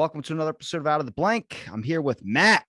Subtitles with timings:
[0.00, 1.58] Welcome to another episode of Out of the Blank.
[1.70, 2.64] I'm here with Matt.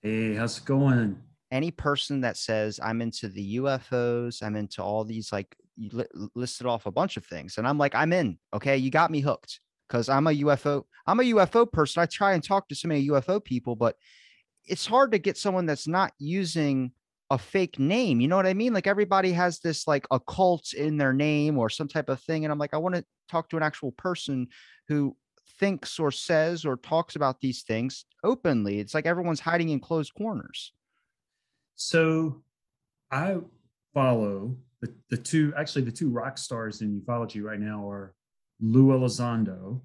[0.00, 1.20] Hey, how's it going?
[1.52, 6.28] Any person that says I'm into the UFOs, I'm into all these like you li-
[6.34, 8.38] listed off a bunch of things, and I'm like, I'm in.
[8.54, 10.84] Okay, you got me hooked because I'm a UFO.
[11.06, 12.02] I'm a UFO person.
[12.02, 13.94] I try and talk to so many UFO people, but
[14.64, 16.92] it's hard to get someone that's not using
[17.28, 18.22] a fake name.
[18.22, 18.72] You know what I mean?
[18.72, 22.46] Like everybody has this like a cult in their name or some type of thing,
[22.46, 24.48] and I'm like, I want to talk to an actual person
[24.88, 25.14] who
[25.58, 28.78] thinks or says or talks about these things openly.
[28.78, 30.72] It's like everyone's hiding in closed corners.
[31.74, 32.42] So
[33.10, 33.38] I
[33.94, 38.14] follow the, the two, actually, the two rock stars in ufology right now are
[38.60, 39.80] Lou Elizondo,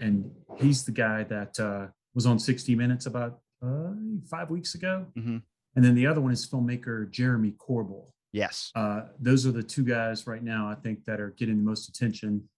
[0.00, 3.92] and he's the guy that uh, was on 60 Minutes about uh,
[4.30, 5.06] five weeks ago.
[5.16, 5.42] Mhm.
[5.76, 8.06] And then the other one is filmmaker Jeremy Corbell.
[8.32, 8.70] Yes.
[8.74, 11.88] Uh, those are the two guys right now, I think, that are getting the most
[11.88, 12.48] attention.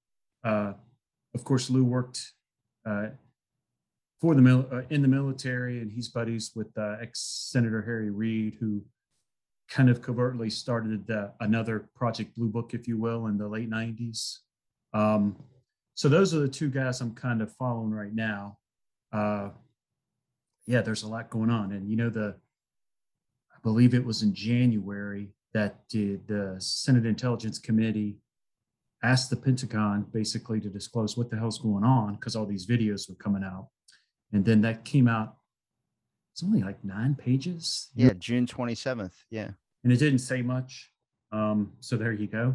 [0.42, 0.72] Uh,
[1.34, 2.32] of course, Lou worked
[4.20, 8.10] for the mil- uh, in the military, and he's buddies with uh, ex Senator Harry
[8.10, 8.82] Reid, who
[9.68, 13.70] kind of covertly started the, another Project Blue Book, if you will, in the late
[13.70, 14.38] '90s.
[14.92, 15.36] Um,
[15.94, 18.58] so those are the two guys I'm kind of following right now.
[19.12, 19.50] Uh,
[20.66, 22.34] yeah, there's a lot going on, and you know the
[23.52, 28.18] I believe it was in January that did the Senate Intelligence Committee
[29.02, 33.08] asked the Pentagon basically to disclose what the hell's going on because all these videos
[33.08, 33.68] were coming out.
[34.32, 35.36] And then that came out,
[36.32, 37.88] it's only like nine pages.
[37.94, 38.12] Yeah.
[38.18, 39.14] June 27th.
[39.30, 39.50] Yeah.
[39.82, 40.90] And it didn't say much.
[41.32, 42.54] Um, so there you go.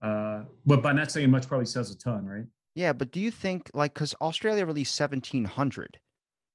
[0.00, 2.46] Uh, but by not saying much, probably says a ton, right?
[2.74, 2.92] Yeah.
[2.92, 5.98] But do you think, like, because Australia released 1,700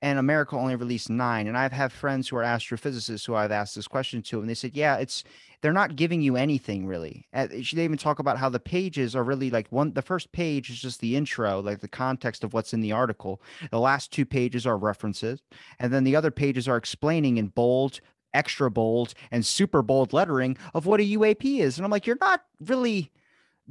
[0.02, 1.48] and America only released nine.
[1.48, 4.54] And I've had friends who are astrophysicists who I've asked this question to, and they
[4.54, 5.24] said, yeah, it's,
[5.62, 7.28] they're not giving you anything really.
[7.34, 10.80] They even talk about how the pages are really like one, the first page is
[10.80, 13.42] just the intro, like the context of what's in the article.
[13.72, 15.42] The last two pages are references.
[15.80, 18.00] And then the other pages are explaining in bold,
[18.34, 21.78] extra bold, and super bold lettering of what a UAP is.
[21.78, 23.12] And I'm like, you're not really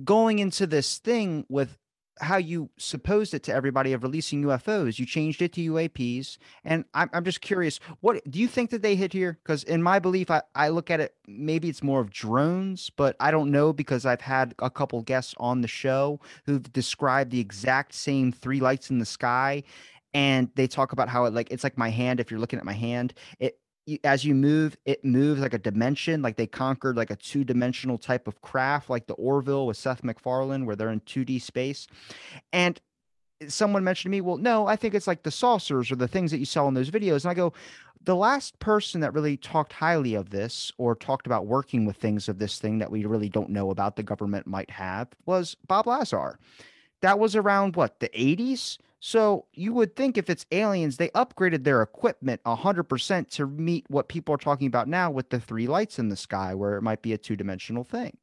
[0.04, 1.78] going into this thing with
[2.20, 4.98] how you supposed it to everybody of releasing UFOs.
[4.98, 6.38] You changed it to UAPs.
[6.64, 9.38] And I'm, I'm just curious, what do you think that they hit here?
[9.42, 13.16] Because in my belief, I, I look at it, maybe it's more of drones, but
[13.20, 17.40] I don't know because I've had a couple guests on the show who've described the
[17.40, 19.62] exact same three lights in the sky.
[20.14, 22.18] And they talk about how it like it's like my hand.
[22.18, 23.58] If you're looking at my hand, it
[24.04, 27.98] as you move, it moves like a dimension, like they conquered like a two dimensional
[27.98, 31.86] type of craft, like the Orville with Seth MacFarlane, where they're in 2D space.
[32.52, 32.80] And
[33.46, 36.30] someone mentioned to me, well, no, I think it's like the saucers or the things
[36.30, 37.24] that you saw in those videos.
[37.24, 37.52] And I go,
[38.04, 42.28] the last person that really talked highly of this or talked about working with things
[42.28, 45.86] of this thing that we really don't know about the government might have was Bob
[45.86, 46.38] Lazar.
[47.00, 48.78] That was around what, the 80s?
[49.00, 54.08] So you would think if it's aliens, they upgraded their equipment 100% to meet what
[54.08, 57.02] people are talking about now with the three lights in the sky, where it might
[57.02, 58.16] be a two dimensional thing.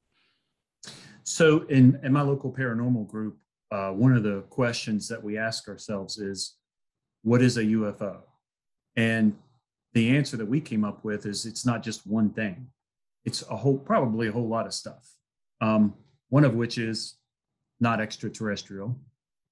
[1.24, 3.38] So in, in my local paranormal group,
[3.72, 6.56] uh, one of the questions that we ask ourselves is,
[7.24, 8.18] what is a UFO?
[8.96, 9.36] And
[9.94, 12.68] the answer that we came up with is it's not just one thing.
[13.24, 15.10] It's a whole, probably a whole lot of stuff.
[15.62, 15.96] Um,
[16.30, 17.16] one of which is
[17.80, 18.96] not extraterrestrial,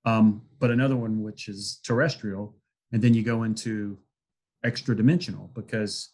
[0.06, 2.56] um, but another one which is terrestrial.
[2.92, 3.98] And then you go into
[4.64, 6.10] extra dimensional because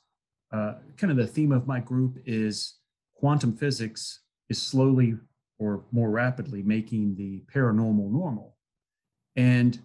[0.52, 2.76] uh, kind of the theme of my group is
[3.16, 5.16] quantum physics is slowly
[5.60, 8.56] or more rapidly making the paranormal normal.
[9.36, 9.80] And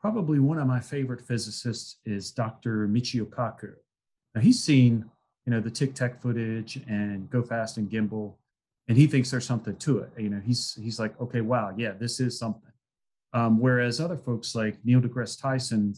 [0.00, 2.88] probably one of my favorite physicists is Dr.
[2.88, 3.74] Michio Kaku.
[4.34, 5.04] Now he's seen,
[5.44, 8.34] you know, the Tic Tac footage and Go Fast and Gimbal,
[8.88, 10.10] and he thinks there's something to it.
[10.16, 12.71] You know, he's he's like, okay, wow, yeah, this is something.
[13.34, 15.94] Um, whereas other folks like Neil deGrasse Tyson,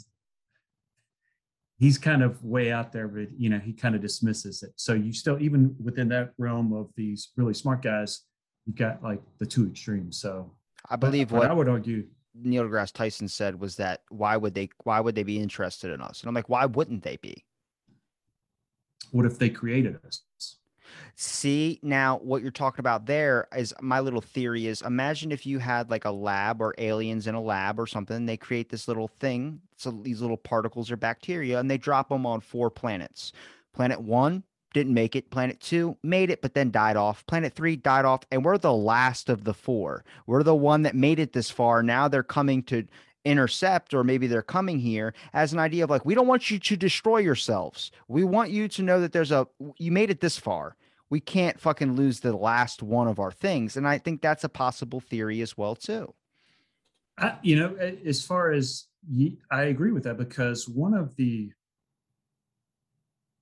[1.78, 4.70] he's kind of way out there, but you know, he kind of dismisses it.
[4.76, 8.22] So you still, even within that realm of these really smart guys,
[8.66, 10.19] you've got like the two extremes.
[10.19, 10.52] So
[10.88, 14.54] I believe but what I would argue, Neil deGrasse Tyson said was that why would
[14.54, 16.20] they why would they be interested in us?
[16.20, 17.44] And I'm like, why wouldn't they be?
[19.14, 20.22] what if they created us?
[21.16, 25.58] See, now what you're talking about there is my little theory is imagine if you
[25.58, 29.08] had like a lab or aliens in a lab or something, they create this little
[29.08, 29.60] thing.
[29.76, 33.32] So these little particles or bacteria and they drop them on four planets.
[33.72, 35.31] Planet one didn't make it.
[35.31, 37.25] Planet two made it, but then died off.
[37.26, 38.22] Planet three died off.
[38.31, 40.04] And we're the last of the four.
[40.26, 41.82] We're the one that made it this far.
[41.82, 42.86] Now they're coming to
[43.25, 46.59] intercept, or maybe they're coming here as an idea of like, we don't want you
[46.59, 47.91] to destroy yourselves.
[48.09, 49.47] We want you to know that there's a,
[49.79, 50.76] you made it this far.
[51.11, 53.76] We can't fucking lose the last one of our things.
[53.76, 56.12] And I think that's a possible theory as well, too.
[57.19, 61.53] I, you know, as far as ye- I agree with that because one of the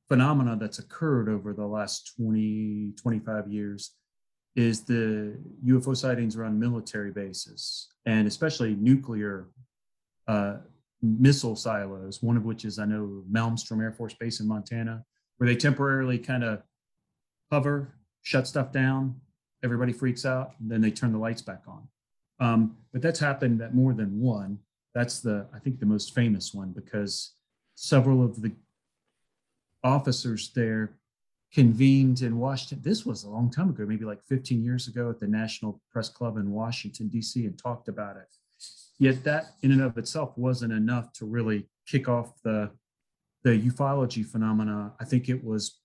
[0.09, 3.93] phenomena that's occurred over the last 20, 25 years
[4.55, 9.49] is the UFO sightings around military bases and especially nuclear
[10.29, 10.57] uh,
[11.03, 15.05] missile silos, one of which is, I know, Malmstrom Air Force Base in Montana,
[15.37, 16.63] where they temporarily kind of
[17.51, 19.21] hover, shut stuff down,
[19.65, 21.89] everybody freaks out, and then they turn the lights back on.
[22.41, 24.59] Um, but that's happened at more than one.
[24.95, 27.35] That's the, I think, the most famous one because
[27.75, 28.53] several of the
[29.83, 30.97] officers there
[31.53, 32.81] convened in Washington.
[32.83, 36.09] This was a long time ago, maybe like 15 years ago at the National Press
[36.09, 38.37] Club in Washington, D.C., and talked about it.
[38.99, 42.71] Yet that, in and of itself, wasn't enough to really kick off the
[43.45, 44.93] the ufology phenomena.
[45.01, 45.81] I think it was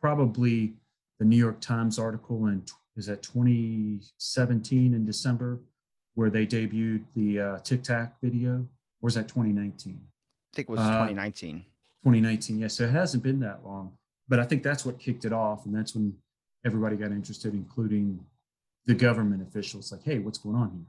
[0.00, 0.74] probably
[1.18, 2.62] the New York Times article in
[2.96, 5.60] is that 2017 in December
[6.14, 8.68] where they debuted the uh, Tic Tac video, or
[9.02, 10.00] was that 2019?
[10.00, 11.64] I think it was Uh, 2019.
[12.04, 12.74] 2019, yes.
[12.74, 13.96] So it hasn't been that long,
[14.28, 16.14] but I think that's what kicked it off, and that's when
[16.64, 18.24] everybody got interested, including
[18.86, 19.90] the government officials.
[19.90, 20.86] Like, hey, what's going on here?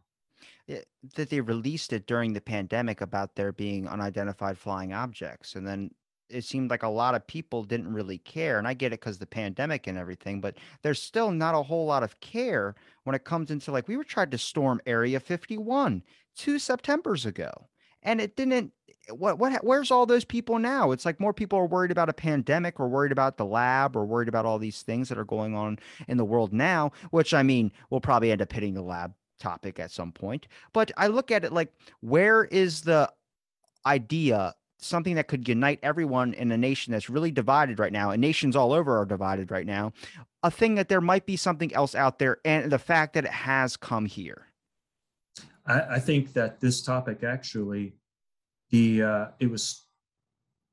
[0.68, 0.80] Yeah,
[1.16, 5.92] that they released it during the pandemic about there being unidentified flying objects and then
[6.28, 9.20] it seemed like a lot of people didn't really care and i get it because
[9.20, 12.74] the pandemic and everything but there's still not a whole lot of care
[13.04, 16.02] when it comes into like we were trying to storm area 51
[16.36, 17.52] two septembers ago
[18.06, 20.92] and it didn't eh, what what where's all those people now?
[20.92, 24.06] It's like more people are worried about a pandemic or worried about the lab or
[24.06, 25.78] worried about all these things that are going on
[26.08, 29.80] in the world now which i mean we'll probably end up hitting the lab topic
[29.80, 30.48] at some point.
[30.74, 33.12] But I look at it like, where is the
[33.86, 38.22] idea, something that could unite everyone in a nation that's really divided right now, and
[38.22, 39.94] nations all over are divided right now,
[40.44, 43.32] a thing that there might be something else out there, and the fact that it
[43.32, 44.48] has come here.
[45.66, 47.96] I, I think that this topic actually,
[48.70, 49.86] the uh, it was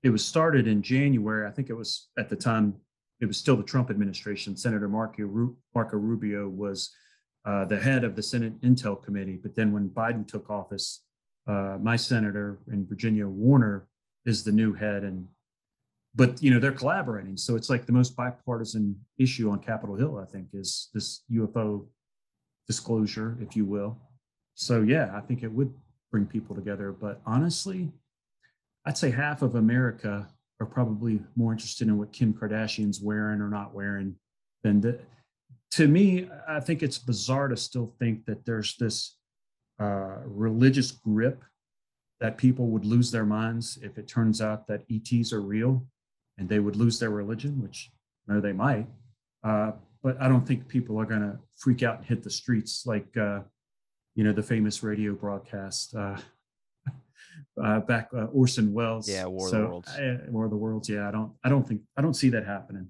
[0.02, 1.46] it was started in January.
[1.46, 2.74] I think it was at the time
[3.20, 4.56] it was still the Trump administration.
[4.56, 6.90] Senator Marco, Marco Rubio was
[7.44, 9.38] uh, the head of the Senate Intel Committee.
[9.42, 11.02] But then when Biden took office,
[11.46, 13.88] uh, my senator in Virginia, Warner,
[14.24, 15.26] is the new head, and
[16.14, 17.36] but you know they're collaborating.
[17.36, 20.18] So it's like the most bipartisan issue on Capitol Hill.
[20.18, 21.86] I think is this UFO
[22.68, 23.98] disclosure, if you will.
[24.54, 25.74] So yeah, I think it would
[26.12, 26.92] bring people together.
[26.92, 27.90] But honestly,
[28.86, 30.28] I'd say half of America
[30.60, 34.14] are probably more interested in what Kim Kardashian's wearing or not wearing
[34.62, 35.00] than the,
[35.72, 39.16] to me, I think it's bizarre to still think that there's this
[39.80, 41.42] uh, religious grip
[42.20, 45.84] that people would lose their minds if it turns out that ETs are real
[46.38, 47.90] and they would lose their religion, which
[48.28, 48.86] no, they might.
[49.42, 49.72] Uh,
[50.02, 53.16] but I don't think people are going to freak out and hit the streets like,
[53.16, 53.40] uh,
[54.14, 56.18] you know, the famous radio broadcast uh,
[57.62, 59.08] uh, back uh, Orson Welles.
[59.08, 59.88] Yeah, War of so, the Worlds.
[59.88, 60.88] uh, War of the Worlds.
[60.88, 62.88] Yeah, I don't, I don't think, I don't see that happening.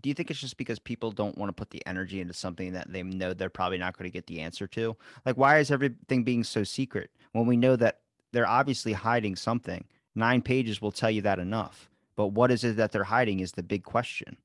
[0.00, 2.72] Do you think it's just because people don't want to put the energy into something
[2.72, 4.96] that they know they're probably not going to get the answer to?
[5.26, 8.00] Like, why is everything being so secret when we know that
[8.32, 9.84] they're obviously hiding something?
[10.14, 11.90] Nine pages will tell you that enough.
[12.16, 14.36] But what is it that they're hiding is the big question.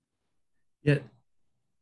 [0.83, 0.99] Yeah,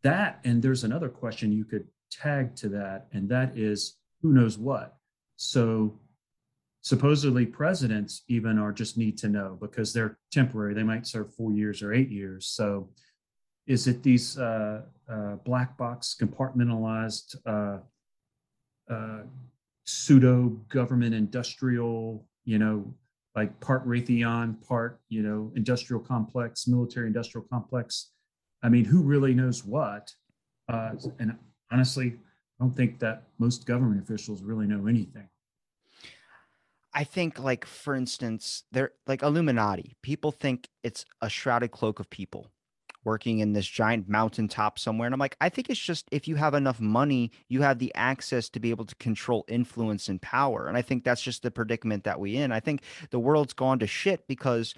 [0.03, 4.57] that and there's another question you could tag to that, and that is who knows
[4.57, 4.97] what.
[5.35, 5.99] So
[6.81, 10.73] supposedly presidents even are just need to know because they're temporary.
[10.73, 12.47] They might serve four years or eight years.
[12.47, 12.89] So
[13.67, 17.79] is it these uh, uh, black box compartmentalized uh,
[18.91, 19.23] uh,
[19.85, 22.93] pseudo government industrial, you know,
[23.35, 28.11] like part Raytheon, part, you know, industrial complex, military industrial complex?
[28.63, 30.11] I mean, who really knows what?
[30.69, 31.35] Uh, and
[31.71, 32.15] honestly,
[32.59, 35.27] I don't think that most government officials really know anything.
[36.93, 39.97] I think, like, for instance, they're like Illuminati.
[40.01, 42.51] People think it's a shrouded cloak of people
[43.05, 45.05] working in this giant mountaintop somewhere.
[45.05, 47.93] And I'm like, I think it's just if you have enough money, you have the
[47.95, 50.67] access to be able to control influence and power.
[50.67, 52.51] And I think that's just the predicament that we in.
[52.51, 52.81] I think
[53.11, 54.73] the world's gone to shit because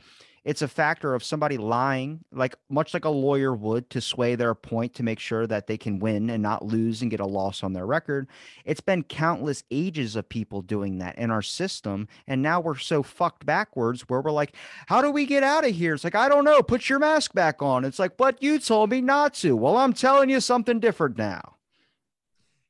[0.47, 4.55] It's a factor of somebody lying, like much like a lawyer would to sway their
[4.55, 7.63] point to make sure that they can win and not lose and get a loss
[7.63, 8.29] on their record.
[8.63, 12.07] It's been countless ages of people doing that in our system.
[12.27, 15.75] And now we're so fucked backwards where we're like, how do we get out of
[15.75, 15.93] here?
[15.95, 16.63] It's like, I don't know.
[16.63, 17.83] Put your mask back on.
[17.83, 19.53] It's like, but you told me not to.
[19.53, 21.57] Well, I'm telling you something different now.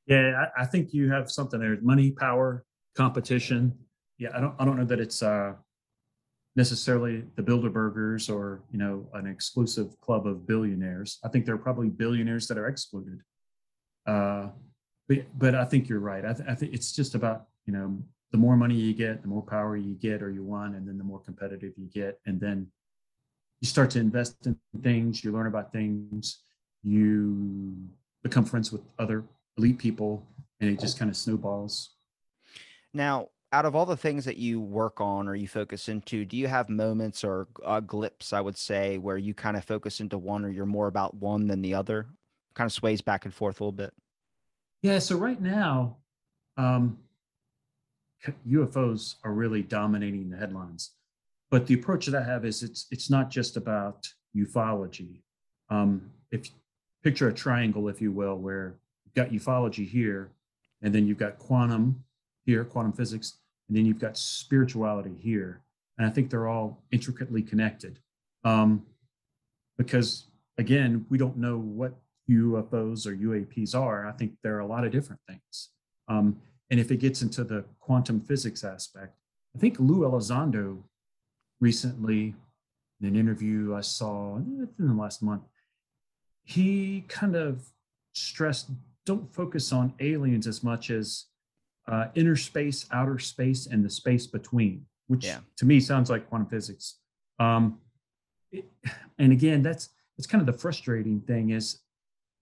[0.07, 1.77] Yeah, I, I think you have something there.
[1.81, 2.65] Money, power,
[2.95, 3.77] competition.
[4.17, 5.53] Yeah, I don't I don't know that it's uh
[6.57, 11.19] necessarily the Bilderbergers or you know an exclusive club of billionaires.
[11.23, 13.21] I think there are probably billionaires that are excluded.
[14.07, 14.47] Uh,
[15.07, 16.25] but but I think you're right.
[16.25, 17.97] I, th- I think it's just about you know
[18.31, 20.97] the more money you get, the more power you get or you want, and then
[20.97, 22.67] the more competitive you get, and then
[23.61, 25.23] you start to invest in things.
[25.23, 26.39] You learn about things.
[26.83, 27.77] You
[28.23, 29.23] become friends with other
[29.57, 30.25] elite people,
[30.59, 31.91] and it just kind of snowballs.
[32.93, 36.35] Now, out of all the things that you work on or you focus into, do
[36.35, 40.17] you have moments or uh, glips, I would say, where you kind of focus into
[40.17, 42.07] one or you're more about one than the other?
[42.55, 43.93] Kind of sways back and forth a little bit.
[44.81, 44.99] Yeah.
[44.99, 45.97] So right now,
[46.57, 46.97] um,
[48.47, 50.91] UFOs are really dominating the headlines.
[51.49, 55.21] But the approach that I have is it's it's not just about ufology.
[55.69, 56.49] Um, if
[57.03, 58.75] picture a triangle, if you will, where
[59.05, 60.31] you've got ufology here,
[60.81, 62.03] and then you've got quantum
[62.47, 63.37] here, quantum physics,
[63.67, 65.61] and then you've got spirituality here.
[65.99, 67.99] And I think they're all intricately connected.
[68.43, 68.83] Um,
[69.77, 70.25] because
[70.57, 71.93] again, we don't know what
[72.29, 74.07] UFOs or UAPs are.
[74.07, 75.69] I think there are a lot of different things.
[76.07, 76.37] Um,
[76.71, 79.15] and if it gets into the quantum physics aspect,
[79.55, 80.83] I think Lou Elizondo
[81.59, 82.35] recently,
[83.01, 85.43] in an interview I saw in the last month,
[86.43, 87.65] he kind of
[88.13, 88.69] stressed
[89.05, 91.27] don't focus on aliens as much as
[91.87, 95.39] uh, inner space, outer space, and the space between, which yeah.
[95.57, 96.99] to me sounds like quantum physics.
[97.39, 97.79] Um,
[98.51, 98.65] it,
[99.17, 101.79] and again, that's that's kind of the frustrating thing is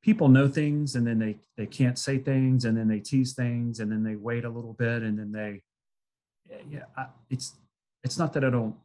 [0.02, 3.80] people know things and then they they can't say things and then they tease things
[3.80, 5.62] and then they wait a little bit and then they
[6.70, 7.56] yeah I, it's
[8.04, 8.76] it's not that I don't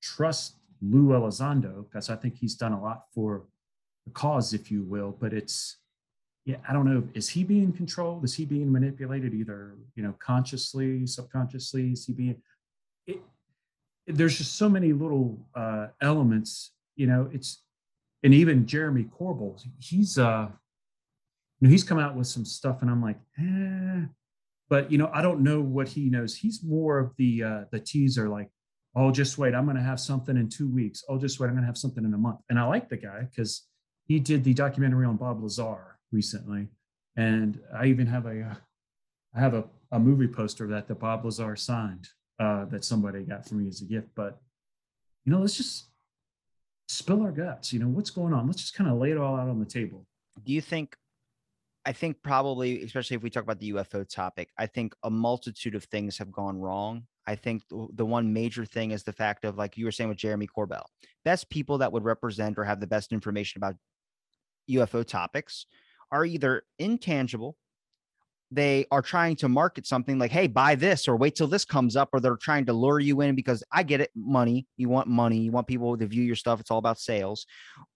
[0.00, 3.44] trust Lou Elizondo because I think he's done a lot for
[4.06, 5.78] the cause, if you will, but it's
[6.48, 7.06] yeah, I don't know.
[7.12, 8.24] Is he being controlled?
[8.24, 11.92] Is he being manipulated either, you know, consciously, subconsciously?
[11.92, 12.36] Is he being?
[13.06, 13.20] It,
[14.06, 16.72] there's just so many little uh, elements.
[16.96, 17.62] You know, it's
[18.22, 20.48] and even Jeremy Corbell, he's uh,
[21.60, 24.06] you know, he's come out with some stuff, and I'm like, eh.
[24.70, 26.34] But you know, I don't know what he knows.
[26.34, 28.48] He's more of the uh, the teaser, like,
[28.96, 31.04] oh, just wait, I'm going to have something in two weeks.
[31.10, 32.40] Oh, just wait, I'm going to have something in a month.
[32.48, 33.66] And I like the guy because
[34.06, 36.68] he did the documentary on Bob Lazar recently,
[37.16, 38.54] and I even have a uh,
[39.38, 43.54] have a, a movie poster that the Bob Lazar signed uh, that somebody got for
[43.54, 44.08] me as a gift.
[44.14, 44.40] But
[45.24, 45.86] you know, let's just
[46.88, 47.72] spill our guts.
[47.72, 48.46] You know, what's going on?
[48.46, 50.06] Let's just kind of lay it all out on the table.
[50.44, 50.96] Do you think?
[51.84, 55.74] I think probably, especially if we talk about the UFO topic, I think a multitude
[55.74, 57.04] of things have gone wrong.
[57.26, 60.18] I think the one major thing is the fact of, like you were saying with
[60.18, 60.84] Jeremy Corbell,
[61.24, 63.76] best people that would represent or have the best information about
[64.70, 65.66] UFO topics
[66.10, 67.56] are either intangible
[68.50, 71.96] they are trying to market something like hey buy this or wait till this comes
[71.96, 75.06] up or they're trying to lure you in because i get it money you want
[75.06, 77.46] money you want people to view your stuff it's all about sales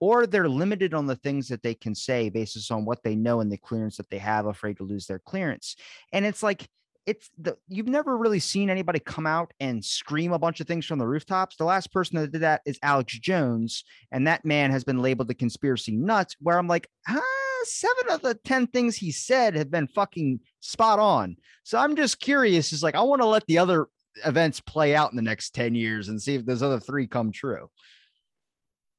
[0.00, 3.40] or they're limited on the things that they can say based on what they know
[3.40, 5.76] and the clearance that they have afraid to lose their clearance
[6.12, 6.68] and it's like
[7.04, 10.86] it's the you've never really seen anybody come out and scream a bunch of things
[10.86, 11.56] from the rooftops.
[11.56, 15.26] The last person that did that is Alex Jones, and that man has been labeled
[15.26, 16.36] the conspiracy nuts.
[16.38, 17.20] Where I'm like, ah,
[17.64, 21.36] seven of the 10 things he said have been fucking spot on.
[21.64, 22.72] So I'm just curious.
[22.72, 23.88] Is like, I want to let the other
[24.24, 27.32] events play out in the next 10 years and see if those other three come
[27.32, 27.68] true.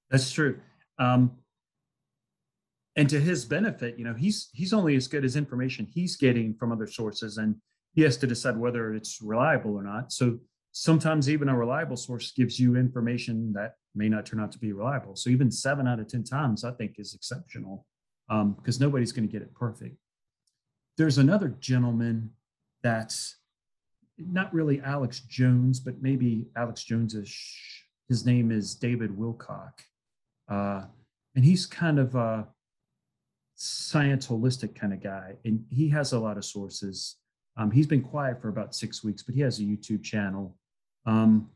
[0.09, 0.59] That's true.
[0.99, 1.31] Um,
[2.95, 6.53] and to his benefit, you know, he's he's only as good as information he's getting
[6.53, 7.55] from other sources, and
[7.95, 10.11] he has to decide whether it's reliable or not.
[10.11, 10.37] So
[10.71, 14.73] sometimes even a reliable source gives you information that may not turn out to be
[14.73, 15.15] reliable.
[15.15, 17.87] So even seven out of ten times, I think, is exceptional
[18.55, 19.95] because um, nobody's going to get it perfect.
[20.97, 22.31] There's another gentleman
[22.81, 23.37] that's
[24.17, 27.85] not really Alex Jones, but maybe Alex Jones-ish.
[28.09, 29.73] His name is David Wilcock.
[30.49, 30.83] Uh,
[31.35, 32.47] and he's kind of a
[33.55, 35.35] science holistic kind of guy.
[35.45, 37.15] And he has a lot of sources.
[37.57, 40.57] Um, he's been quiet for about six weeks, but he has a YouTube channel.
[41.05, 41.49] Um,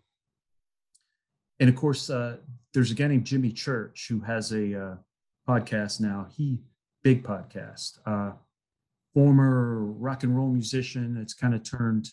[1.60, 2.38] and of course, uh,
[2.74, 4.96] there's a guy named Jimmy Church who has a uh,
[5.48, 6.28] podcast now.
[6.36, 6.60] He
[7.04, 8.00] big podcast.
[8.06, 8.34] Uh,
[9.14, 11.18] former rock and roll musician.
[11.22, 12.10] It's kind of turned.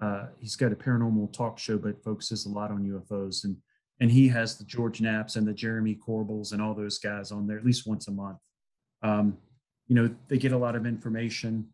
[0.00, 3.44] Uh, he's got a paranormal talk show, but focuses a lot on UFOs.
[3.44, 3.56] And
[4.00, 7.46] and he has the George Knapps and the Jeremy Corbells and all those guys on
[7.46, 8.38] there at least once a month.
[9.02, 9.36] Um,
[9.88, 11.66] you know, they get a lot of information.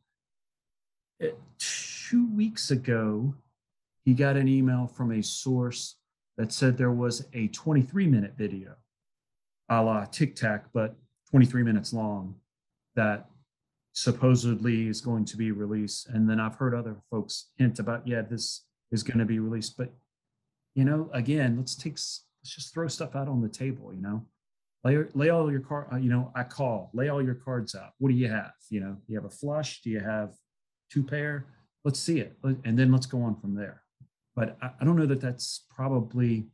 [1.20, 3.34] It, two weeks ago,
[4.04, 5.96] he got an email from a source
[6.36, 8.74] that said there was a 23 minute video,
[9.68, 10.96] a la Tic Tac, but
[11.30, 12.34] 23 minutes long,
[12.96, 13.26] that
[13.92, 16.08] supposedly is going to be released.
[16.08, 19.76] And then I've heard other folks hint about, yeah, this is going to be released.
[19.76, 19.92] But,
[20.74, 24.26] you know, again, let's take, let's just throw stuff out on the table, you know?
[24.82, 27.92] Lay, lay all your card, uh, you know, I call, lay all your cards out.
[27.98, 28.52] What do you have?
[28.68, 29.80] You know, you have a flush?
[29.80, 30.34] Do you have
[30.92, 31.46] two pair?
[31.84, 32.36] Let's see it.
[32.42, 33.82] And then let's go on from there.
[34.36, 36.48] But I, I don't know that that's probably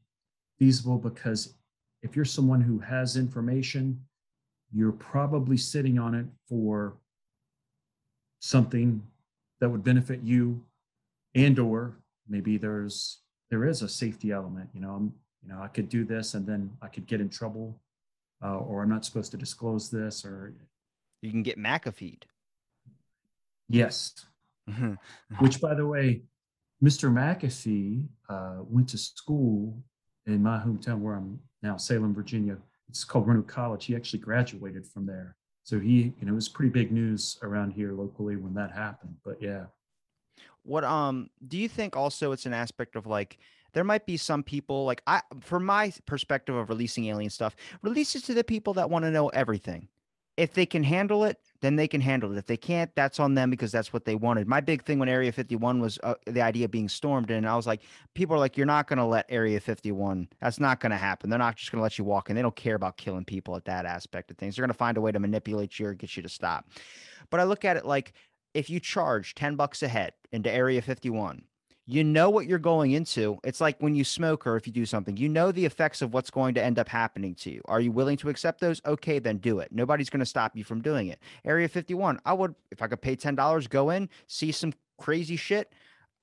[0.59, 1.55] feasible because
[2.03, 4.01] if you're someone who has information,
[4.73, 6.97] you're probably sitting on it for
[8.41, 9.03] something
[9.61, 10.63] that would benefit you
[11.35, 11.97] and or
[12.29, 16.05] maybe there's there is a safety element you know i'm you know i could do
[16.05, 17.79] this and then i could get in trouble
[18.43, 20.55] uh, or i'm not supposed to disclose this or
[21.21, 22.23] you can get mcafeed
[23.69, 24.15] yes
[24.69, 24.95] Mm-hmm.
[25.45, 26.23] which by the way
[26.83, 29.83] mr mcafee uh, went to school
[30.33, 32.57] in my hometown where i'm now salem virginia.
[32.89, 33.85] It's called roanoke college.
[33.85, 35.37] He actually graduated from there.
[35.63, 39.15] So he you know it was pretty big news around here locally when that happened
[39.25, 39.67] but yeah.
[40.63, 43.39] What um do you think also it's an aspect of like
[43.73, 48.15] there might be some people like I from my perspective of releasing alien stuff, release
[48.15, 49.89] it to the people that want to know everything.
[50.37, 52.39] If they can handle it, then they can handle it.
[52.39, 54.49] If they can't, that's on them because that's what they wanted.
[54.49, 57.57] My big thing when Area 51 was uh, the idea of being stormed, and I
[57.57, 57.83] was like,
[58.15, 60.29] people are like, you're not going to let Area 51.
[60.41, 61.31] That's not going to happen.
[61.31, 62.37] They're not just going to let you walk in.
[62.37, 64.57] They don't care about killing people at that aspect of things.
[64.57, 66.67] They're going to find a way to manipulate you or get you to stop.
[67.31, 68.15] But I look at it like
[68.55, 71.43] if you charge 10 bucks a head into Area 51,
[71.93, 73.39] you know what you're going into.
[73.43, 76.15] It's like when you smoke or if you do something, you know the effects of
[76.15, 77.63] what's going to end up happening to you.
[77.65, 78.81] Are you willing to accept those?
[78.87, 79.73] Okay, then do it.
[79.73, 81.19] Nobody's going to stop you from doing it.
[81.45, 85.73] Area 51, I would, if I could pay $10, go in, see some crazy shit.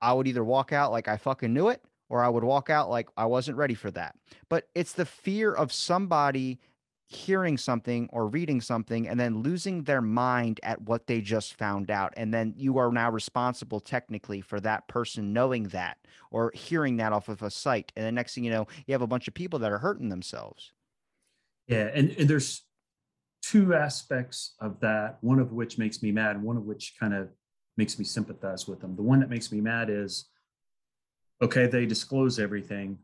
[0.01, 2.89] I would either walk out like I fucking knew it or I would walk out
[2.89, 4.15] like I wasn't ready for that.
[4.50, 6.59] But it's the fear of somebody
[7.09, 11.89] hearing something or reading something and then losing their mind at what they just found
[11.89, 15.97] out and then you are now responsible technically for that person knowing that
[16.32, 19.01] or hearing that off of a site and the next thing you know you have
[19.01, 20.73] a bunch of people that are hurting themselves.
[21.65, 22.63] Yeah and, and there's
[23.41, 27.29] two aspects of that one of which makes me mad one of which kind of
[27.77, 28.97] makes me sympathize with them.
[28.97, 30.25] The one that makes me mad is
[31.41, 32.97] okay they disclose everything.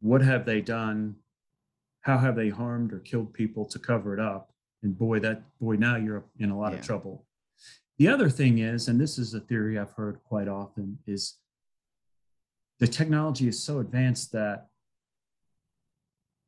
[0.00, 1.16] What have they done
[2.04, 4.50] how have they harmed or killed people to cover it up?
[4.82, 6.78] And boy, that boy, now you're in a lot yeah.
[6.78, 7.26] of trouble.
[7.98, 11.38] The other thing is, and this is a theory I've heard quite often, is
[12.78, 14.66] the technology is so advanced that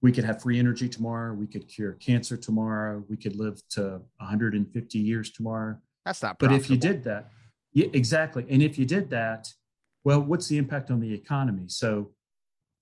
[0.02, 4.02] we could have free energy tomorrow, we could cure cancer tomorrow, we could live to
[4.18, 5.78] 150 years tomorrow.
[6.04, 6.38] That's not.
[6.38, 7.30] But if you did that,
[7.72, 8.44] yeah, exactly.
[8.50, 9.48] And if you did that,
[10.04, 11.64] well, what's the impact on the economy?
[11.68, 12.10] So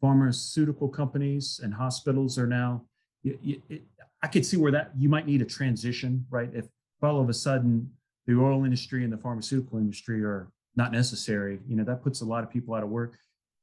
[0.04, 2.82] pharmaceutical companies and hospitals are now
[3.24, 3.82] it, it,
[4.22, 6.50] i could see where that you might need a transition right?
[6.52, 6.66] If
[7.02, 7.90] all of a sudden
[8.26, 12.26] the oil industry and the pharmaceutical industry are not necessary you know that puts a
[12.26, 13.16] lot of people out of work.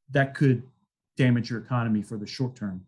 [0.10, 0.64] That could
[1.16, 2.88] damage your economy for the short term.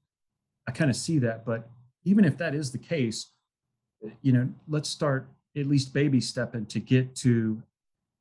[0.67, 1.69] I kind of see that but
[2.05, 3.33] even if that is the case
[4.23, 7.61] you know let's start at least baby stepping to get to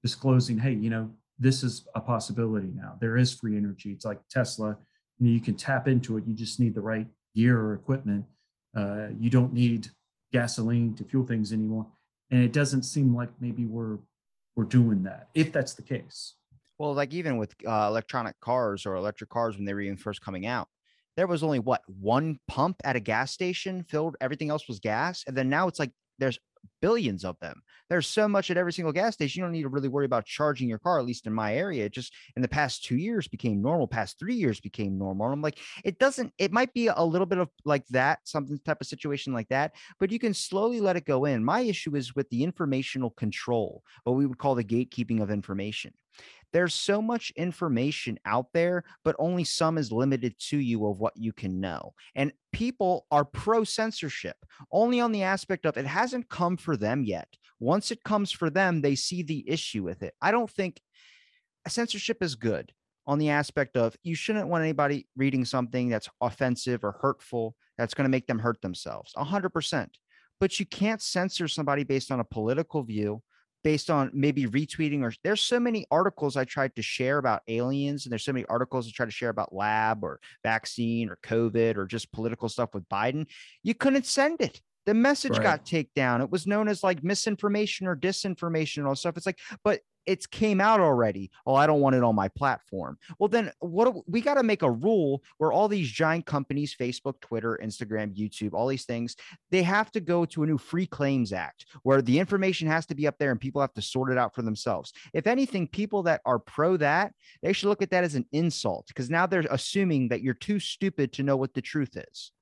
[0.02, 2.98] disclosing hey you know this is a possibility now.
[3.00, 3.92] There is free energy.
[3.92, 4.76] It's like tesla
[5.22, 6.24] you, know, you can tap into it.
[6.26, 8.24] You just need the right gear or equipment.
[8.76, 9.88] Uh, you don't need
[10.32, 11.86] gasoline to fuel things anymore.
[12.30, 13.98] And it doesn't seem like maybe we're
[14.56, 15.28] we're doing that.
[15.34, 16.34] If that's the case.
[16.78, 20.20] Well, like even with uh, electronic cars or electric cars when they were even first
[20.20, 20.68] coming out,
[21.16, 24.16] there was only what one pump at a gas station filled.
[24.20, 26.38] Everything else was gas, and then now it's like there's
[26.80, 27.62] billions of them.
[27.88, 29.40] There's so much at every single gas station.
[29.40, 31.84] You don't need to really worry about charging your car, at least in my area.
[31.84, 35.26] It just in the past two years became normal, past three years became normal.
[35.26, 38.58] And I'm like, it doesn't, it might be a little bit of like that, something
[38.64, 41.44] type of situation like that, but you can slowly let it go in.
[41.44, 45.92] My issue is with the informational control, what we would call the gatekeeping of information
[46.52, 51.16] there's so much information out there, but only some is limited to you of what
[51.16, 51.94] you can know.
[52.14, 54.36] And people are pro censorship
[54.70, 57.28] only on the aspect of it hasn't come for them yet.
[57.58, 60.14] Once it comes for them, they see the issue with it.
[60.20, 60.80] I don't think
[61.68, 62.72] censorship is good
[63.06, 67.94] on the aspect of you shouldn't want anybody reading something that's offensive or hurtful that's
[67.94, 69.88] going to make them hurt themselves 100%
[70.40, 73.22] but you can't censor somebody based on a political view
[73.64, 78.04] based on maybe retweeting or there's so many articles I tried to share about aliens
[78.04, 81.76] and there's so many articles I try to share about lab or vaccine or COVID
[81.76, 83.26] or just political stuff with Biden.
[83.62, 84.60] You couldn't send it.
[84.84, 85.42] The message Right.
[85.42, 86.22] got taken down.
[86.22, 89.16] It was known as like misinformation or disinformation and all stuff.
[89.16, 91.30] It's like, but it's came out already.
[91.46, 92.98] Oh, I don't want it on my platform.
[93.18, 97.20] Well, then what we got to make a rule where all these giant companies, Facebook,
[97.20, 99.16] Twitter, Instagram, YouTube, all these things,
[99.50, 102.94] they have to go to a new free claims act where the information has to
[102.94, 104.92] be up there and people have to sort it out for themselves.
[105.12, 107.12] If anything, people that are pro that,
[107.42, 110.58] they should look at that as an insult because now they're assuming that you're too
[110.58, 112.32] stupid to know what the truth is.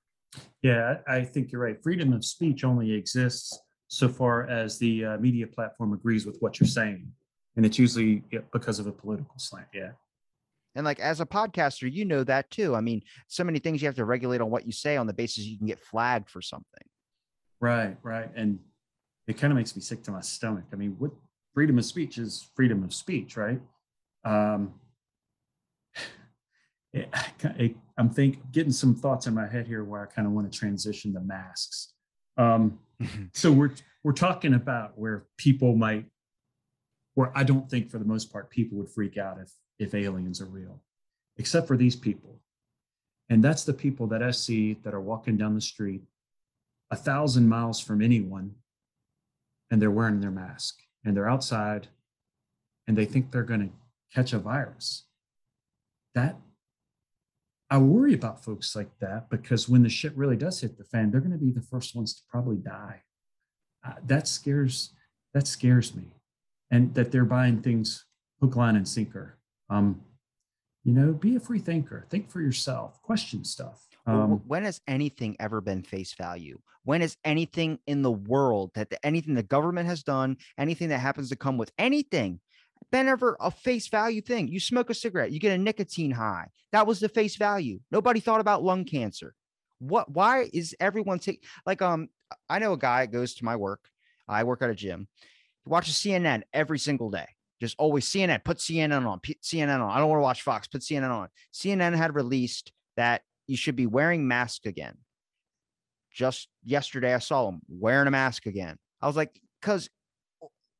[0.62, 1.82] Yeah, I think you're right.
[1.82, 6.60] Freedom of speech only exists so far as the uh, media platform agrees with what
[6.60, 7.10] you're saying.
[7.56, 9.66] And it's usually because of a political slant.
[9.74, 9.90] Yeah.
[10.74, 12.76] And like as a podcaster, you know that too.
[12.76, 15.12] I mean, so many things you have to regulate on what you say on the
[15.12, 16.84] basis you can get flagged for something.
[17.60, 18.30] Right, right.
[18.34, 18.60] And
[19.26, 20.64] it kind of makes me sick to my stomach.
[20.72, 21.10] I mean, what
[21.54, 23.60] freedom of speech is freedom of speech, right?
[24.24, 24.74] Um,
[26.92, 27.08] it,
[27.44, 30.50] I, am think getting some thoughts in my head here where I kind of want
[30.50, 31.92] to transition to masks.
[32.36, 32.78] Um,
[33.34, 36.06] so we're we're talking about where people might,
[37.14, 40.40] where I don't think for the most part people would freak out if if aliens
[40.40, 40.82] are real,
[41.38, 42.40] except for these people,
[43.28, 46.02] and that's the people that I see that are walking down the street
[46.90, 48.54] a thousand miles from anyone
[49.70, 51.88] and they're wearing their mask and they're outside
[52.86, 53.70] and they think they're going to
[54.12, 55.04] catch a virus.
[56.14, 56.36] That
[57.72, 61.08] i worry about folks like that because when the shit really does hit the fan
[61.08, 63.02] they're going to be the first ones to probably die.
[63.86, 64.92] Uh, that scares
[65.32, 66.12] that scares me
[66.70, 68.04] and that they're buying things
[68.40, 70.00] hook line and sinker um
[70.84, 75.36] you know be a free thinker think for yourself question stuff um, when has anything
[75.38, 76.58] ever been face value?
[76.84, 80.98] When has anything in the world that the, anything the government has done, anything that
[80.98, 82.40] happens to come with anything,
[82.90, 84.48] been ever a face value thing?
[84.48, 86.48] You smoke a cigarette, you get a nicotine high.
[86.72, 87.80] That was the face value.
[87.90, 89.34] Nobody thought about lung cancer.
[89.78, 90.10] What?
[90.10, 92.08] Why is everyone take like um?
[92.48, 93.80] I know a guy goes to my work.
[94.28, 95.08] I work at a gym.
[95.64, 97.26] He watches CNN every single day.
[97.60, 98.42] Just always CNN.
[98.42, 99.20] Put CNN on.
[99.20, 99.90] P- CNN on.
[99.90, 100.66] I don't want to watch Fox.
[100.66, 101.28] Put CNN on.
[101.52, 104.96] CNN had released that you should be wearing mask again.
[106.12, 108.76] Just yesterday, I saw him wearing a mask again.
[109.02, 109.90] I was like, because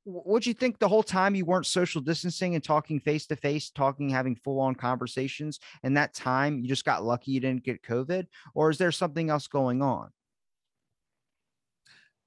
[0.05, 3.37] what would you think the whole time you weren't social distancing and talking face to
[3.37, 7.63] face, talking, having full on conversations, and that time you just got lucky you didn't
[7.63, 8.27] get COVID?
[8.55, 10.11] Or is there something else going on?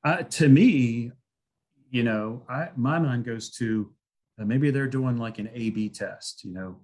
[0.03, 1.11] Uh, to me,
[1.93, 3.93] you know, I my mind goes to
[4.41, 6.43] uh, maybe they're doing like an A/B test.
[6.43, 6.79] You know,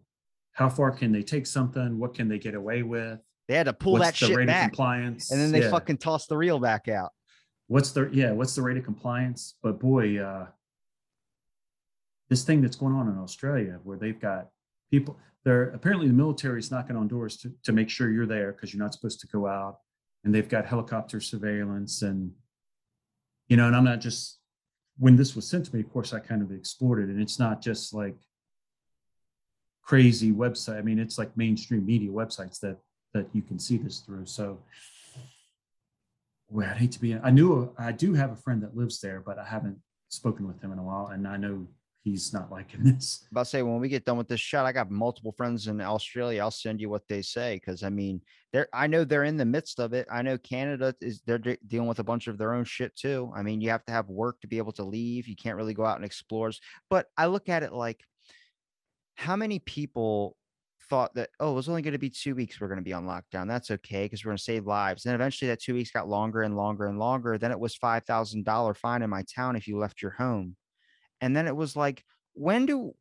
[0.54, 1.98] how far can they take something?
[1.98, 3.20] What can they get away with?
[3.48, 4.66] They had to pull what's that the shit rate back.
[4.66, 5.32] of compliance?
[5.32, 5.72] And then they Yeah.
[5.72, 7.12] fucking toss the reel back out.
[7.68, 9.56] what's the yeah what's the rate of compliance?
[9.64, 10.48] But boy, uh,
[12.30, 14.50] this thing that's going on in Australia, where they've got
[14.92, 18.52] people, they're apparently the military is knocking on doors to to make sure you're there
[18.52, 19.80] because you're not supposed to go out,
[20.24, 22.32] and they've got helicopter surveillance and
[23.48, 24.39] you know, and I'm not just
[25.00, 27.40] when this was sent to me, of course, I kind of explored it, and it's
[27.40, 28.16] not just like
[29.82, 30.78] crazy website.
[30.78, 32.78] I mean, it's like mainstream media websites that
[33.14, 34.26] that you can see this through.
[34.26, 34.60] So,
[36.50, 37.16] well, I'd hate to be.
[37.16, 40.62] I knew I do have a friend that lives there, but I haven't spoken with
[40.62, 41.66] him in a while, and I know
[42.04, 43.28] he's not liking this.
[43.32, 46.42] about say when we get done with this shot, I got multiple friends in Australia.
[46.42, 49.46] I'll send you what they say because I mean, they're I know they're in the
[49.46, 50.08] midst of it.
[50.12, 53.32] I know Canada is they're de- dealing with a bunch of their own shit too.
[53.36, 55.28] I mean, you have to have work to be able to leave.
[55.28, 56.52] You can't really go out and explore.
[56.90, 58.02] But I look at it like,
[59.16, 60.38] how many people
[60.90, 62.60] thought that oh, it was only going to be two weeks.
[62.60, 63.48] We're going to be on lockdown.
[63.48, 65.04] That's okay because we're going to save lives.
[65.04, 67.38] Then eventually, that two weeks got longer and longer and longer.
[67.38, 70.56] Then it was five thousand dollar fine in my town if you left your home.
[71.22, 72.04] And then it was like,
[72.34, 72.94] when do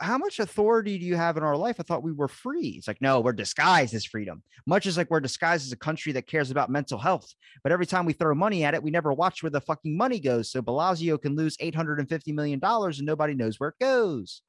[0.00, 1.76] how much authority do you have in our life?
[1.78, 2.74] I thought we were free.
[2.76, 4.42] It's like, no, we're disguised as freedom.
[4.66, 7.32] Much as like we're disguised as a country that cares about mental health.
[7.62, 10.20] But every time we throw money at it, we never watch where the fucking money
[10.20, 10.50] goes.
[10.50, 14.42] So Bellagio can lose $850 million and nobody knows where it goes.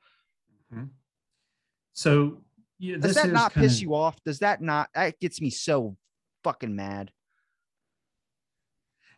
[1.94, 2.42] So,
[2.78, 4.22] yeah, Does that not piss you off?
[4.24, 5.98] Does that not that gets me so
[6.44, 7.12] fucking mad?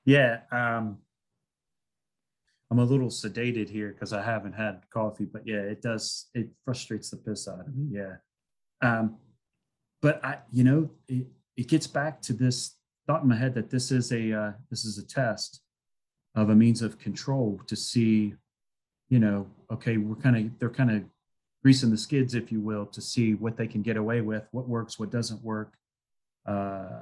[0.06, 0.98] Yeah, um,
[2.72, 6.30] I'm a little sedated here because I haven't had coffee, but yeah, it does.
[6.34, 7.90] It frustrates the piss out of me.
[7.92, 8.16] Yeah,
[8.82, 9.18] um,
[10.02, 13.70] but I, you know, it it gets back to this thought in my head that
[13.70, 15.62] this is a uh, this is a test
[16.36, 18.34] of a means of control to see,
[19.10, 21.04] you know, okay, we're kind of they're kind of
[21.62, 24.68] greasing the skids, if you will, to see what they can get away with, what
[24.68, 25.74] works, what doesn't work,
[26.46, 27.02] uh,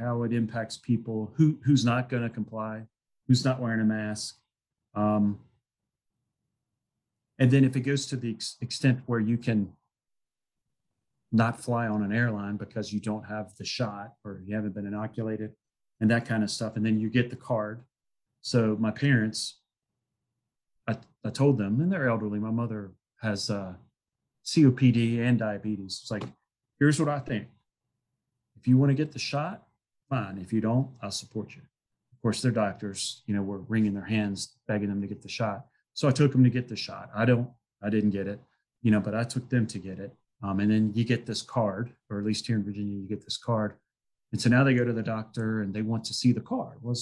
[0.00, 2.82] how it impacts people, who who's not going to comply,
[3.28, 4.38] who's not wearing a mask.
[4.98, 5.26] Um,
[7.40, 9.72] And then if it goes to the ex- extent where you can
[11.30, 14.86] not fly on an airline because you don't have the shot or you haven't been
[14.86, 15.50] inoculated
[16.00, 16.76] and that kind of stuff.
[16.76, 17.84] And then you get the card.
[18.40, 19.60] So my parents,
[20.90, 22.40] I, I told them, and they're elderly.
[22.40, 23.74] My mother has uh,
[24.44, 26.00] COPD and diabetes.
[26.02, 26.24] It's like,
[26.80, 27.46] here's what I think.
[28.58, 29.56] If you want to get the shot,
[30.08, 30.38] fine.
[30.38, 31.62] If you don't, I'll support you.
[32.18, 35.28] Of course, their doctors, you know, were wringing their hands, begging them to get the
[35.28, 35.66] shot.
[35.94, 37.10] So I took them to get the shot.
[37.14, 37.48] I don't,
[37.80, 38.40] I didn't get it,
[38.82, 40.12] you know, but I took them to get it.
[40.42, 43.24] Um, and then you get this card, or at least here in Virginia, you get
[43.24, 43.74] this card.
[44.32, 46.78] And so now they go to the doctor and they want to see the card.
[46.82, 46.96] Well,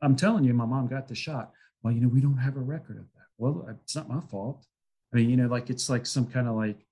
[0.00, 1.50] I'm telling you, my mom got the shot.
[1.82, 3.26] Well, you know, we don't have a record of that.
[3.36, 4.64] Well, it's not my fault.
[5.12, 6.86] I mean, you know, like it's like some kind of like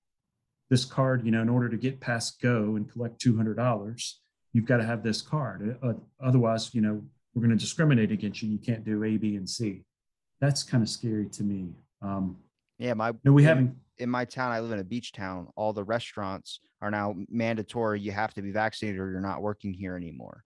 [0.70, 4.12] this card, you know, in order to get past go and collect $200,
[4.52, 5.78] you've got to have this card.
[5.82, 7.02] Uh, otherwise, you know,
[7.34, 8.50] we're going to discriminate against you.
[8.50, 9.82] You can't do A, B, and C.
[10.40, 11.70] That's kind of scary to me.
[12.02, 12.36] Um,
[12.78, 13.76] yeah, my no, we in, haven't.
[13.98, 15.48] In my town, I live in a beach town.
[15.56, 18.00] All the restaurants are now mandatory.
[18.00, 20.42] You have to be vaccinated or you're not working here anymore.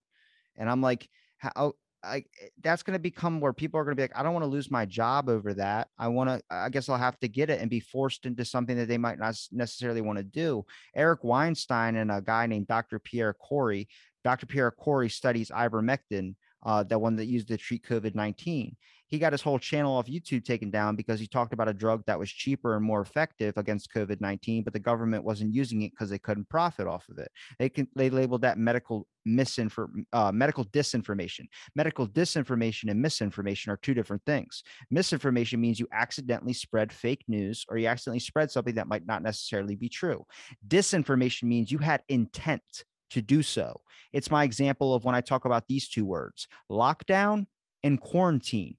[0.57, 1.73] And I'm like, how
[2.03, 2.23] I,
[2.63, 4.49] that's going to become where people are going to be like, I don't want to
[4.49, 5.89] lose my job over that.
[5.97, 8.77] I want to, I guess I'll have to get it and be forced into something
[8.77, 10.65] that they might not necessarily want to do.
[10.95, 12.99] Eric Weinstein and a guy named Dr.
[12.99, 13.89] Pierre Kory,
[14.23, 14.45] Dr.
[14.45, 18.75] Pierre Kory studies ivermectin, uh, the one that used to treat COVID 19
[19.09, 22.03] he got his whole channel off YouTube taken down because he talked about a drug
[22.05, 25.91] that was cheaper and more effective against COVID 19, but the government wasn't using it
[25.91, 27.31] because they couldn't profit off of it.
[27.57, 31.47] They can they labeled that medical misinformation, uh, medical disinformation.
[31.75, 34.63] Medical disinformation and misinformation are two different things.
[34.91, 39.23] Misinformation means you accidentally spread fake news or you accidentally spread something that might not
[39.23, 40.23] necessarily be true.
[40.67, 43.81] Disinformation means you had intent to do so.
[44.13, 47.45] It's my example of when I talk about these two words lockdown
[47.83, 48.77] and quarantine.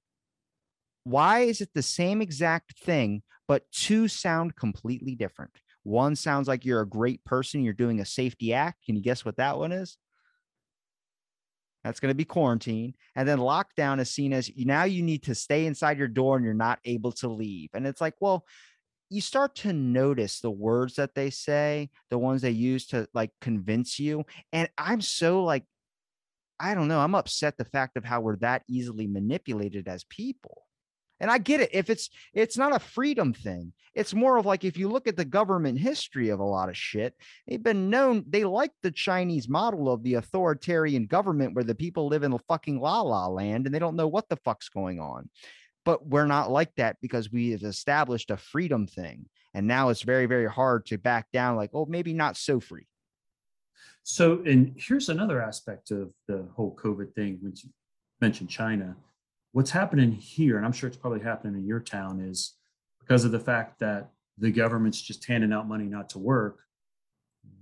[1.03, 5.51] Why is it the same exact thing, but two sound completely different?
[5.83, 8.85] One sounds like you're a great person, you're doing a safety act.
[8.85, 9.97] Can you guess what that one is?
[11.83, 12.93] That's going to be quarantine.
[13.15, 16.45] And then lockdown is seen as now you need to stay inside your door and
[16.45, 17.69] you're not able to leave.
[17.73, 18.45] And it's like, well,
[19.11, 23.31] you start to notice the words that they say, the ones they use to like
[23.41, 24.23] convince you.
[24.53, 25.65] And I'm so like,
[26.61, 30.63] I don't know, I'm upset the fact of how we're that easily manipulated as people.
[31.19, 31.69] And I get it.
[31.73, 35.17] If it's it's not a freedom thing, it's more of like if you look at
[35.17, 37.13] the government history of a lot of shit,
[37.47, 42.07] they've been known they like the Chinese model of the authoritarian government where the people
[42.07, 44.99] live in a fucking la la land and they don't know what the fuck's going
[44.99, 45.29] on.
[45.83, 49.25] But we're not like that because we have established a freedom thing.
[49.53, 52.87] And now it's very, very hard to back down, like, oh, maybe not so free.
[54.03, 57.69] So, and here's another aspect of the whole COVID thing when you
[58.19, 58.95] mentioned China
[59.51, 62.55] what's happening here, and I'm sure it's probably happening in your town, is
[62.99, 66.59] because of the fact that the government's just handing out money not to work,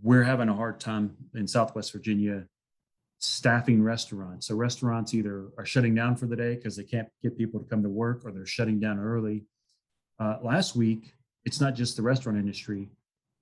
[0.02, 2.46] we're having a hard time in Southwest Virginia
[3.20, 4.48] staffing restaurants.
[4.48, 7.66] So restaurants either are shutting down for the day because they can't get people to
[7.66, 9.44] come to work or they're shutting down early.
[10.20, 11.14] Uh, last week,
[11.46, 12.90] it's not just the restaurant industry.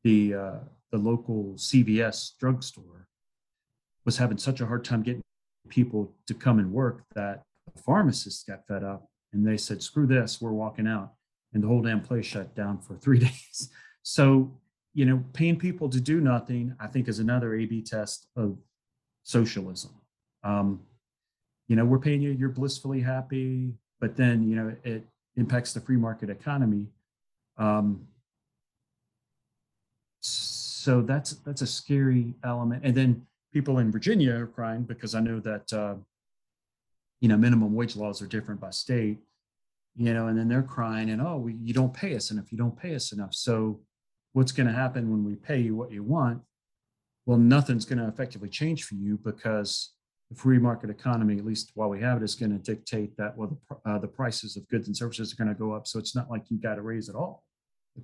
[0.03, 0.59] The uh,
[0.91, 3.07] the local CVS drugstore
[4.05, 5.21] was having such a hard time getting
[5.69, 7.43] people to come and work that
[7.75, 11.13] the pharmacists got fed up and they said, screw this, we're walking out.
[11.53, 13.69] And the whole damn place shut down for three days.
[14.03, 14.51] So,
[14.93, 18.57] you know, paying people to do nothing, I think, is another A B test of
[19.27, 19.91] socialism.
[20.43, 20.79] Um,
[21.67, 25.03] you know, we're paying you, you're blissfully happy, but then, you know, it
[25.35, 26.87] impacts the free market economy.
[27.57, 28.07] Um,
[30.21, 32.83] so that's that's a scary element.
[32.85, 35.95] And then people in Virginia are crying because I know that uh,
[37.19, 39.17] you know, minimum wage laws are different by state,
[39.95, 42.51] you know, and then they're crying and, oh, we, you don't pay us enough.
[42.51, 43.33] You don't pay us enough.
[43.33, 43.81] So
[44.33, 46.41] what's going to happen when we pay you what you want?
[47.27, 49.91] Well, nothing's going to effectively change for you because
[50.29, 53.37] the free market economy, at least while we have it, is going to dictate that,
[53.37, 55.87] well, the, uh, the prices of goods and services are going to go up.
[55.87, 57.43] So it's not like you got to raise at all.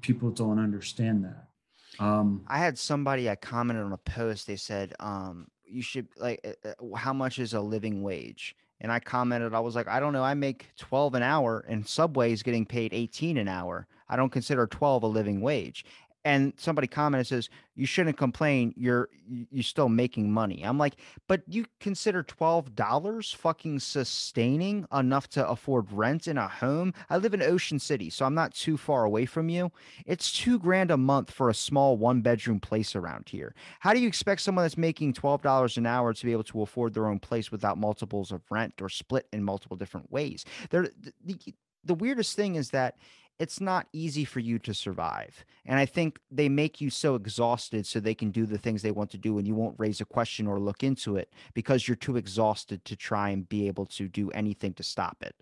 [0.02, 2.04] People don't understand that.
[2.04, 4.46] Um, I had somebody I commented on a post.
[4.46, 8.58] They said, um, you should like, uh, uh how much is a living wage?
[8.84, 11.88] and I commented, I was like, I don't know, I make 12 an hour and
[11.88, 13.88] Subway is getting paid 18 an hour.
[14.10, 15.86] I don't consider 12 a living wage
[16.26, 18.74] and somebody commented and says you shouldn't complain.
[18.78, 20.62] You're you're still making money.
[20.64, 20.96] I'm like
[21.28, 26.94] but you consider $12 fucking sustaining enough to afford rent in a home?
[27.10, 29.72] I live in ocean city so i'm not too far away from you.
[30.06, 33.56] It's two grand a month for a small one bedroom place around here.
[33.80, 36.94] How do you expect someone that's making $12 an hour to be able to afford
[36.94, 40.46] their own place without multiples of rent or split in multiple different ways?
[40.70, 40.88] There
[41.24, 41.38] the,
[41.84, 42.96] the weirdest thing is that
[43.40, 45.44] it's not easy for you to survive.
[45.66, 48.92] And I think they make you so exhausted so they can do the things they
[48.92, 51.96] want to do and you won't raise a question or look into it because you're
[51.96, 55.36] too exhausted to try and be able to do anything to stop it.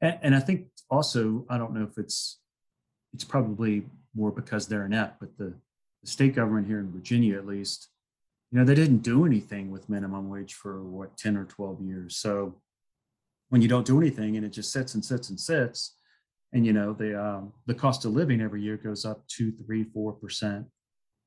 [0.00, 2.38] And, and I think also, I don't know if it's
[3.12, 3.82] it's probably
[4.14, 5.54] more because they're inept, but the,
[6.02, 7.88] the state government here in Virginia, at least,
[8.50, 12.16] you know, they didn't do anything with minimum wage for what 10 or 12 years.
[12.16, 12.60] So
[13.48, 15.95] when you don't do anything and it just sits and sits and sits,
[16.52, 19.84] and you know the um, the cost of living every year goes up two, three,
[19.84, 20.66] four percent,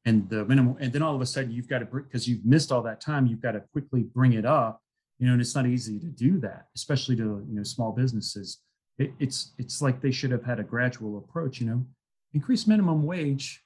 [0.05, 2.71] and the minimum, and then all of a sudden you've got to because you've missed
[2.71, 4.81] all that time, you've got to quickly bring it up,
[5.19, 8.59] you know, and it's not easy to do that, especially to you know small businesses.
[8.97, 11.85] It, it's it's like they should have had a gradual approach, you know,
[12.33, 13.63] increase minimum wage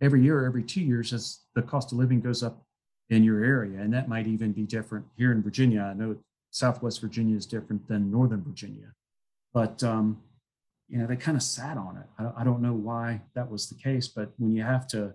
[0.00, 2.62] every year, every two years as the cost of living goes up
[3.08, 5.82] in your area, and that might even be different here in Virginia.
[5.82, 6.16] I know
[6.50, 8.92] Southwest Virginia is different than Northern Virginia,
[9.52, 10.20] but um,
[10.90, 12.06] you know, they kind of sat on it.
[12.18, 15.14] I, I don't know why that was the case, but when you have to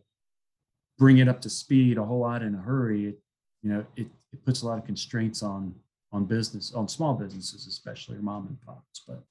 [0.97, 3.19] bring it up to speed a whole lot in a hurry, it,
[3.61, 5.75] you know, it, it puts a lot of constraints on
[6.11, 9.01] on business, on small businesses, especially or mom and pops.
[9.05, 9.21] But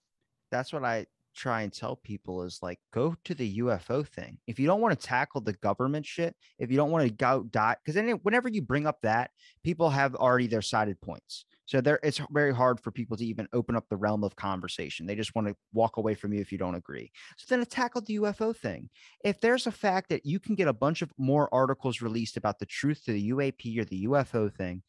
[0.51, 4.39] that's what I try and tell people is like go to the UFO thing.
[4.47, 7.45] If you don't want to tackle the government shit, if you don't want to go
[7.51, 9.31] dot because then whenever you bring up that,
[9.63, 11.47] people have already their sided points.
[11.66, 15.07] So there, it's very hard for people to even open up the realm of conversation.
[15.07, 17.11] They just want to walk away from you if you don't agree.
[17.37, 18.90] So then to tackle the UFO thing.
[19.24, 22.59] If there's a fact that you can get a bunch of more articles released about
[22.59, 24.83] the truth to the UAP or the UFO thing,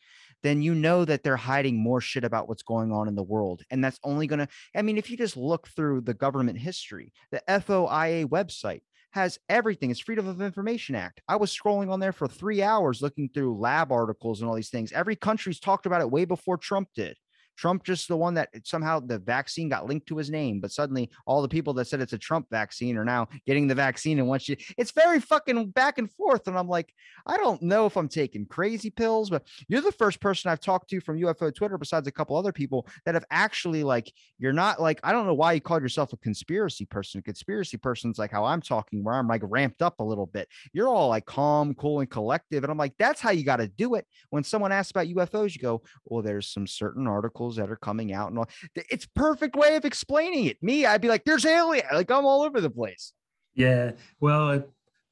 [0.43, 3.63] then you know that they're hiding more shit about what's going on in the world.
[3.71, 7.13] And that's only going to, I mean, if you just look through the government history,
[7.31, 8.81] the FOIA website,
[9.15, 9.91] has everything.
[9.91, 11.21] It's Freedom of Information Act.
[11.29, 14.69] I was scrolling on there for three hours looking through lab articles and all these
[14.69, 14.91] things.
[14.91, 17.15] Every country's talked about it way before Trump did.
[17.55, 20.71] Trump just the one that eh, somehow the vaccine got linked to his name, but
[20.71, 24.19] suddenly all the people that said it's a Trump vaccine are now getting the vaccine.
[24.19, 26.47] And once you, it's very fucking back and forth.
[26.47, 26.93] And I'm like,
[27.25, 30.89] I don't know if I'm taking crazy pills, but you're the first person I've talked
[30.89, 34.81] to from UFO Twitter, besides a couple other people that have actually like, you're not
[34.81, 37.19] like, I don't know why you called yourself a conspiracy person.
[37.19, 40.47] A conspiracy person's like how I'm talking, where I'm like ramped up a little bit.
[40.73, 42.63] You're all like calm, cool, and collective.
[42.63, 44.05] And I'm like, that's how you got to do it.
[44.29, 47.77] When someone asks about UFOs, you go, well, there's some certain articles articles that are
[47.77, 48.49] coming out and all.
[48.75, 50.61] It's perfect way of explaining it.
[50.61, 53.13] Me, I'd be like, "There's alien," like I'm all over the place.
[53.53, 54.63] Yeah, well,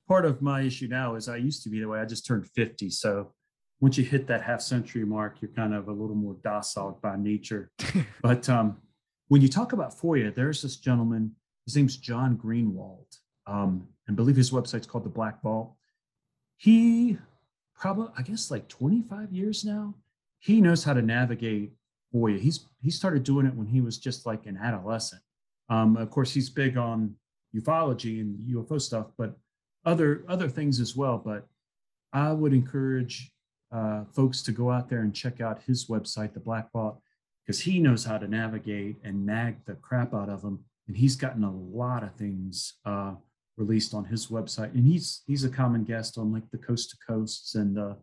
[0.07, 1.99] part of my issue now is I used to be the way.
[1.99, 3.31] I just turned 50, so
[3.79, 7.15] once you hit that half century mark, you're kind of a little more docile by
[7.17, 7.71] nature.
[8.21, 8.77] but um,
[9.27, 11.35] when you talk about FOIA, there's this gentleman.
[11.65, 13.17] His name's John Greenewald,
[13.47, 15.73] um, and I believe his website's called the Black Vault.
[16.57, 17.17] He
[17.75, 19.95] probably, I guess, like 25 years now.
[20.39, 21.71] He knows how to navigate
[22.13, 25.21] boy, he's he started doing it when he was just like an adolescent.
[25.69, 27.15] Um, of course, he's big on
[27.55, 29.35] ufology and UFO stuff, but
[29.85, 31.17] other other things as well.
[31.17, 31.47] But
[32.13, 33.31] I would encourage
[33.71, 36.99] uh, folks to go out there and check out his website, the Black Vault,
[37.45, 41.15] because he knows how to navigate and nag the crap out of them, and he's
[41.15, 43.15] gotten a lot of things uh,
[43.57, 44.73] released on his website.
[44.73, 47.95] And he's he's a common guest on like the Coast to Coasts and uh,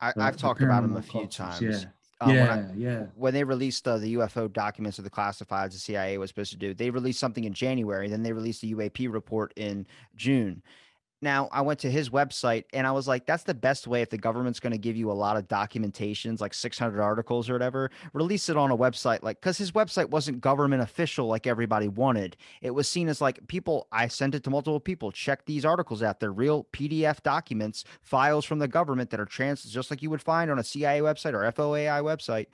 [0.00, 1.36] I, have talked about him a few cultures.
[1.36, 1.60] times.
[1.62, 1.88] Yeah,
[2.24, 3.06] um, yeah, when I, yeah.
[3.14, 6.58] When they released uh, the UFO documents of the classifieds, the CIA was supposed to
[6.58, 8.08] do, they released something in January.
[8.08, 10.62] Then they released the UAP report in June.
[11.24, 14.10] Now, I went to his website and I was like, that's the best way if
[14.10, 17.90] the government's going to give you a lot of documentations, like 600 articles or whatever,
[18.12, 19.22] release it on a website.
[19.22, 22.36] Like, because his website wasn't government official like everybody wanted.
[22.60, 26.02] It was seen as like people, I sent it to multiple people, check these articles
[26.02, 26.20] out.
[26.20, 30.20] They're real PDF documents, files from the government that are trans, just like you would
[30.20, 32.48] find on a CIA website or FOIA website.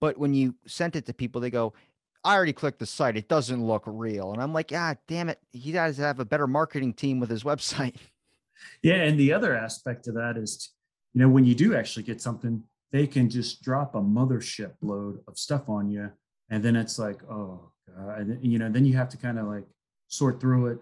[0.00, 1.74] But when you sent it to people, they go,
[2.22, 3.16] I already clicked the site.
[3.16, 4.32] It doesn't look real.
[4.32, 5.38] And I'm like, ah, damn it.
[5.52, 7.96] He does have a better marketing team with his website.
[8.82, 8.96] Yeah.
[8.96, 10.70] And the other aspect of that is,
[11.14, 15.20] you know, when you do actually get something, they can just drop a mothership load
[15.26, 16.10] of stuff on you.
[16.50, 18.18] And then it's like, oh, God.
[18.18, 19.64] And, you know, then you have to kind of like
[20.08, 20.78] sort through it,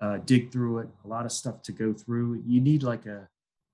[0.00, 2.42] uh, dig through it, a lot of stuff to go through.
[2.44, 3.28] You need like a,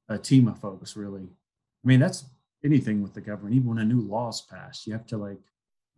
[0.09, 1.22] a team of folks, really.
[1.22, 2.24] I mean, that's
[2.64, 5.38] anything with the government, even when a new law's passed, you have to like,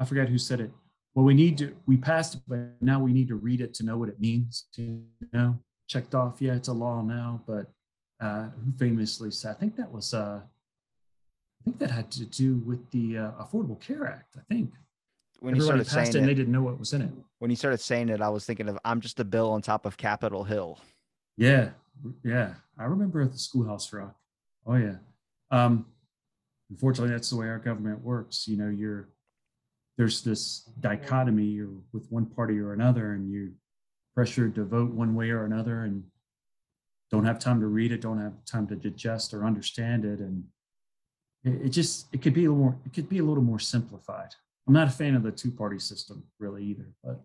[0.01, 0.71] I forget who said it
[1.17, 3.87] well, we need to, we passed it, but now we need to read it to
[3.87, 4.67] know what it means.
[4.77, 5.03] You
[5.33, 7.73] know, checked off, yeah, it's a law now, but
[8.21, 12.57] uh, who famously said, I think that was, uh, I think that had to do
[12.67, 14.75] with the uh, Affordable Care Act, I think.
[15.41, 17.11] When you started passed saying it, and they didn't know what was in it.
[17.39, 19.87] When you started saying it, I was thinking of I'm just a bill on top
[19.87, 20.79] of Capitol Hill.
[21.37, 21.71] Yeah,
[22.25, 22.55] yeah.
[22.79, 24.17] I remember at the schoolhouse rock.
[24.67, 24.97] Oh yeah.
[25.51, 25.87] Um,
[26.71, 28.49] unfortunately, that's the way our government works.
[28.49, 29.09] You know, you're
[29.97, 33.53] there's this dichotomy you're with one party or another and you
[34.15, 36.03] pressured to vote one way or another and
[37.11, 40.19] don't have time to read it, don't have time to digest or understand it.
[40.21, 40.45] And
[41.45, 43.59] it, it just, it could be a little more, it could be a little more
[43.59, 44.35] simplified.
[44.67, 47.21] I'm not a fan of the two party system really either, but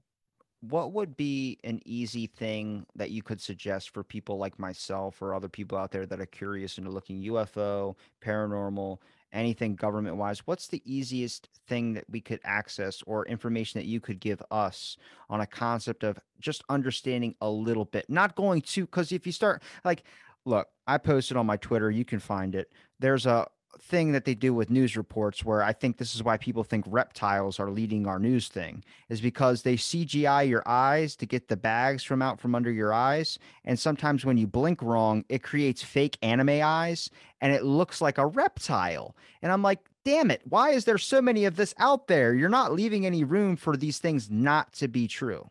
[0.62, 5.34] what would be an easy thing that you could suggest for people like myself or
[5.34, 9.00] other people out there that are curious into looking UFO, paranormal,
[9.34, 10.46] anything government wise?
[10.46, 14.98] What's the easiest thing that we could access or information that you could give us
[15.30, 19.32] on a concept of just understanding a little bit, not going to, because if you
[19.32, 20.04] start like,
[20.46, 22.72] look, I posted on my Twitter, you can find it.
[23.00, 23.48] There's a
[23.80, 26.86] thing that they do with news reports where I think this is why people think
[26.88, 31.58] reptiles are leading our news thing is because they CGI your eyes to get the
[31.58, 33.40] bags from out from under your eyes.
[33.66, 37.10] And sometimes when you blink wrong, it creates fake anime eyes
[37.42, 39.16] and it looks like a reptile.
[39.42, 42.34] And I'm like, damn it, why is there so many of this out there?
[42.34, 45.50] You're not leaving any room for these things not to be true.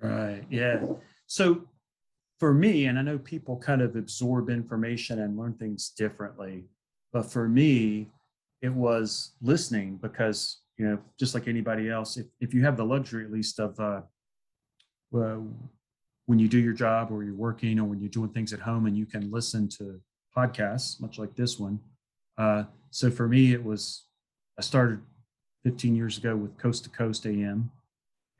[0.00, 0.44] Right.
[0.50, 0.82] Yeah.
[1.26, 1.62] So
[2.38, 6.64] for me, and I know people kind of absorb information and learn things differently
[7.14, 8.08] but for me,
[8.60, 12.84] it was listening because, you know, just like anybody else, if, if you have the
[12.84, 14.00] luxury at least of uh,
[15.10, 18.86] when you do your job or you're working or when you're doing things at home
[18.86, 20.00] and you can listen to
[20.36, 21.78] podcasts, much like this one.
[22.36, 24.06] Uh, so for me, it was,
[24.58, 25.00] I started
[25.62, 27.70] 15 years ago with Coast to Coast AM.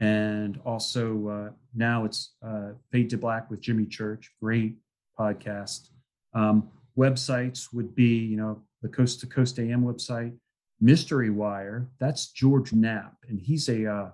[0.00, 4.74] And also uh, now it's uh, Fade to Black with Jimmy Church, great
[5.16, 5.90] podcast.
[6.34, 6.68] Um,
[6.98, 10.34] websites would be, you know, the Coast to Coast AM website,
[10.80, 11.88] Mystery Wire.
[11.98, 14.10] That's George Knapp, and he's a uh,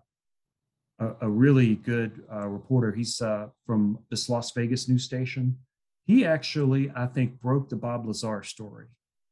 [1.00, 2.92] a, a, really good uh, reporter.
[2.92, 5.56] He's uh, from this Las Vegas news station.
[6.04, 8.86] He actually, I think, broke the Bob Lazar story,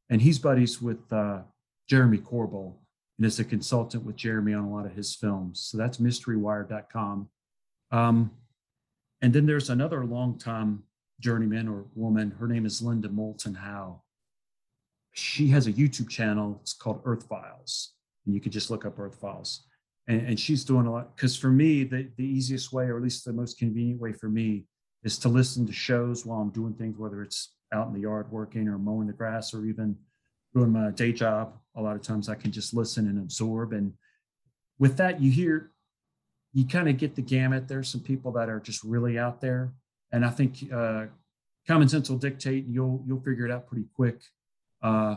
[0.08, 1.40] and he's buddies with uh,
[1.88, 2.74] Jeremy Corbell
[3.18, 5.60] and is a consultant with Jeremy on a lot of his films.
[5.60, 7.28] So that's MysteryWire.com.
[7.90, 8.30] Um,
[9.20, 10.84] and then there's another long-time
[11.20, 12.30] journeyman or woman.
[12.30, 14.02] Her name is Linda Moulton Howe.
[15.12, 16.58] She has a YouTube channel.
[16.62, 17.94] It's called Earth Files,
[18.24, 19.66] and you can just look up Earth Files.
[20.06, 23.02] And, and she's doing a lot because for me, the, the easiest way, or at
[23.02, 24.64] least the most convenient way for me,
[25.04, 28.30] is to listen to shows while I'm doing things, whether it's out in the yard
[28.30, 29.96] working or mowing the grass or even
[30.54, 31.54] doing my day job.
[31.76, 33.72] A lot of times I can just listen and absorb.
[33.72, 33.92] And
[34.78, 35.72] with that, you hear,
[36.52, 37.68] you kind of get the gamut.
[37.68, 39.72] There's some people that are just really out there
[40.12, 41.06] and I think uh,
[41.66, 44.20] common sense will dictate, and you'll you'll figure it out pretty quick.
[44.82, 45.16] Uh,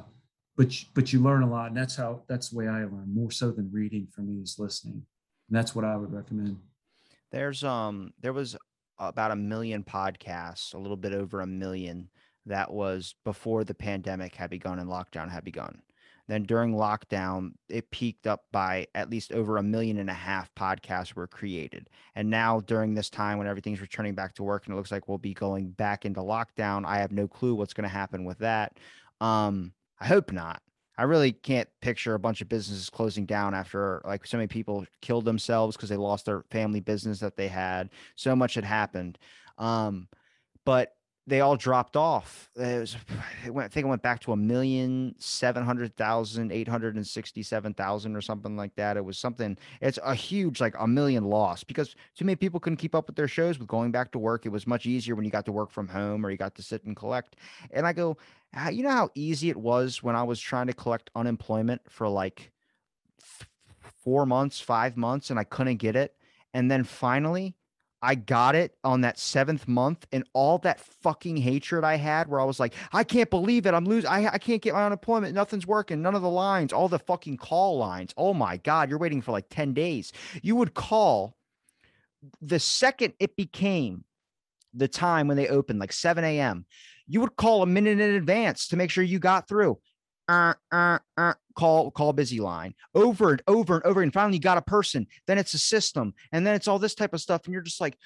[0.58, 3.32] but but you learn a lot, and that's how that's the way I learn more
[3.32, 4.08] so than reading.
[4.12, 5.06] For me, is listening,
[5.50, 6.60] and that's what I would recommend.
[7.32, 8.58] There's um there was
[9.00, 12.10] about a million podcasts, a little bit over a million
[12.46, 15.82] that was before the pandemic had begun and lockdown had begun.
[16.28, 20.54] Then during lockdown, it peaked up by at least over a million and a half
[20.56, 21.90] podcasts were created.
[22.16, 25.08] And now during this time when everything's returning back to work and it looks like
[25.08, 28.40] we'll be going back into lockdown, I have no clue what's going to happen with
[28.40, 28.78] that.
[29.20, 30.62] Um, I hope not.
[30.98, 34.86] I really can't picture a bunch of businesses closing down after like so many people
[35.02, 37.90] killed themselves because they lost their family business that they had.
[38.16, 39.18] So much had happened.
[39.58, 40.08] Um,
[40.66, 40.94] but
[41.28, 42.50] they all dropped off.
[42.56, 42.98] It was,
[43.46, 46.96] it went, I think it went back to a million seven hundred thousand eight hundred
[46.96, 48.98] and sixty-seven thousand or something like that.
[48.98, 49.58] It was something.
[49.82, 53.16] It's a huge, like a million loss because too many people couldn't keep up with
[53.16, 54.46] their shows with going back to work.
[54.46, 56.64] It was much easier when you got to work from home or you got to
[56.64, 57.36] sit and collect.
[57.72, 58.18] And I go,
[58.72, 62.52] you know how easy it was when I was trying to collect unemployment for like
[64.04, 66.16] four months, five months, and I couldn't get it.
[66.54, 67.56] And then finally,
[68.02, 72.40] I got it on that seventh month, and all that fucking hatred I had, where
[72.40, 73.74] I was like, I can't believe it.
[73.74, 74.10] I'm losing.
[74.10, 75.36] I, I can't get my unemployment.
[75.36, 76.02] Nothing's working.
[76.02, 78.14] None of the lines, all the fucking call lines.
[78.18, 80.12] Oh my God, you're waiting for like 10 days.
[80.42, 81.36] You would call
[82.42, 84.04] the second it became
[84.74, 86.66] the time when they opened, like 7 a.m.,
[87.08, 89.78] you would call a minute in advance to make sure you got through
[90.28, 94.42] uh, uh, uh, call call busy line over and over and over and finally you
[94.42, 97.42] got a person then it's a system and then it's all this type of stuff
[97.46, 97.98] and you're just like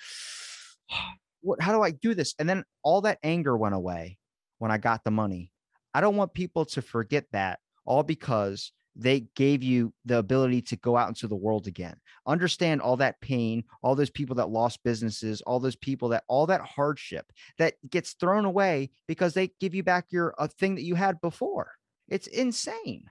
[1.42, 2.34] what how do i do this?
[2.40, 4.18] And then all that anger went away
[4.58, 5.52] when i got the money.
[5.94, 10.78] I don't want people to forget that all because they gave you the ability to
[10.78, 11.98] go out into the world again.
[12.26, 16.48] Understand all that pain all those people that lost businesses all those people that all
[16.48, 20.84] that hardship that gets thrown away because they give you back your a thing that
[20.84, 21.72] you had before.
[22.08, 23.10] It's insane.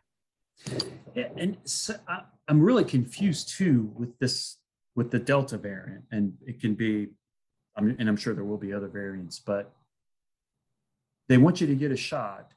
[1.14, 4.58] And so I, I'm really confused too with this
[4.96, 7.08] with the Delta variant, and it can be,
[7.76, 9.72] I'm, and I'm sure there will be other variants, but
[11.28, 12.52] they want you to get a shot,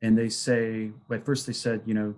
[0.00, 2.14] and they say, well, at first they said, you know,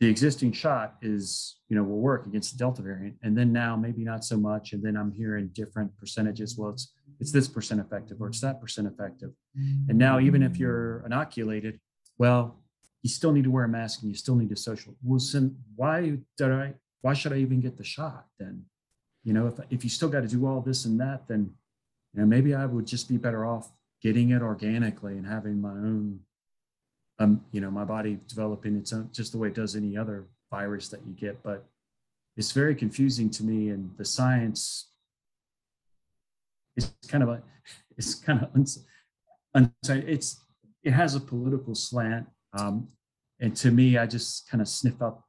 [0.00, 3.16] the existing shot is, you know, will work against the Delta variant.
[3.22, 4.72] And then now maybe not so much.
[4.74, 6.56] And then I'm hearing different percentages.
[6.58, 9.30] Well, it's it's this percent effective or it's that percent effective.
[9.88, 11.80] And now even if you're inoculated,
[12.18, 12.60] well,
[13.06, 14.92] you still need to wear a mask and you still need to social.
[15.00, 18.64] Well, then why did I why should I even get the shot then?
[19.22, 21.52] You know, if if you still got to do all this and that, then
[22.12, 23.70] you know, maybe I would just be better off
[24.02, 26.18] getting it organically and having my own
[27.20, 30.26] um, you know, my body developing its own just the way it does any other
[30.50, 31.40] virus that you get.
[31.44, 31.64] But
[32.36, 34.90] it's very confusing to me, and the science
[36.76, 37.42] is kind of a,
[37.96, 38.84] it's kind of uns,
[39.88, 40.40] it's
[40.82, 42.88] it has a political slant, um,
[43.40, 45.24] and to me, I just kind of sniff up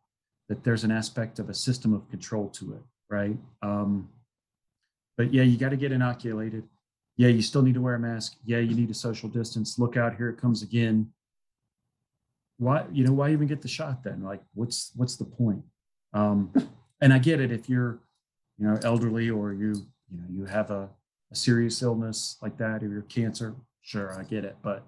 [0.50, 3.38] that there's an aspect of a system of control to it, right?
[3.62, 4.10] Um,
[5.18, 6.64] but yeah, you got to get inoculated.
[7.18, 8.36] Yeah, you still need to wear a mask.
[8.46, 9.78] Yeah, you need a social distance.
[9.78, 11.12] Look out, here it comes again
[12.58, 15.62] why you know why even get the shot then like what's what's the point
[16.14, 16.52] um
[17.02, 18.00] and i get it if you're
[18.58, 19.74] you know elderly or you
[20.12, 20.90] you know you have a,
[21.32, 24.86] a serious illness like that or your cancer sure i get it but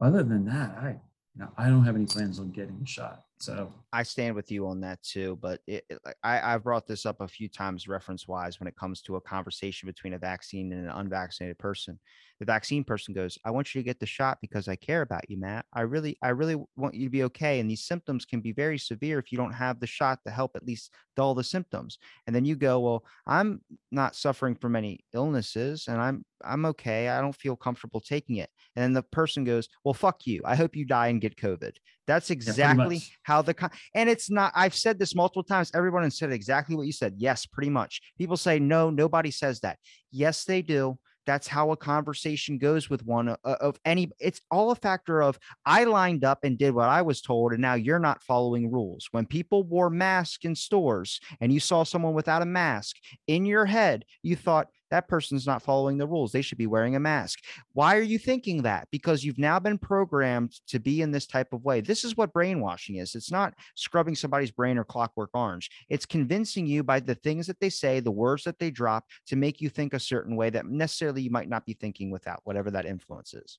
[0.00, 3.24] other than that i you know i don't have any plans on getting a shot
[3.40, 3.72] so.
[3.92, 7.20] I stand with you on that too, but it, it, I, I've brought this up
[7.20, 10.86] a few times reference wise when it comes to a conversation between a vaccine and
[10.86, 11.98] an unvaccinated person
[12.38, 15.28] the vaccine person goes, I want you to get the shot because I care about
[15.28, 15.66] you, Matt.
[15.72, 17.58] I really, I really want you to be okay.
[17.58, 20.52] And these symptoms can be very severe if you don't have the shot to help
[20.54, 21.98] at least dull the symptoms.
[22.26, 23.60] And then you go, Well, I'm
[23.90, 27.08] not suffering from any illnesses and I'm I'm okay.
[27.08, 28.50] I don't feel comfortable taking it.
[28.76, 30.40] And then the person goes, Well, fuck you.
[30.44, 31.72] I hope you die and get COVID.
[32.06, 34.52] That's exactly yeah, how the con- and it's not.
[34.54, 35.70] I've said this multiple times.
[35.74, 37.14] Everyone has said exactly what you said.
[37.18, 38.00] Yes, pretty much.
[38.16, 38.90] People say no.
[38.90, 39.78] Nobody says that.
[40.10, 40.98] Yes, they do
[41.28, 45.38] that's how a conversation goes with one uh, of any it's all a factor of
[45.66, 49.08] i lined up and did what i was told and now you're not following rules.
[49.10, 53.66] When people wore masks in stores and you saw someone without a mask in your
[53.66, 56.32] head you thought that person's not following the rules.
[56.32, 57.40] They should be wearing a mask.
[57.72, 58.88] Why are you thinking that?
[58.90, 61.80] Because you've now been programmed to be in this type of way.
[61.80, 63.14] This is what brainwashing is.
[63.14, 65.70] It's not scrubbing somebody's brain or clockwork orange.
[65.88, 69.36] It's convincing you by the things that they say, the words that they drop to
[69.36, 72.70] make you think a certain way that necessarily you might not be thinking without, whatever
[72.70, 73.58] that influence is.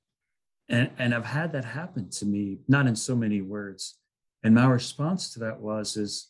[0.69, 3.95] And, and I've had that happen to me, not in so many words.
[4.43, 6.29] And my response to that was, is,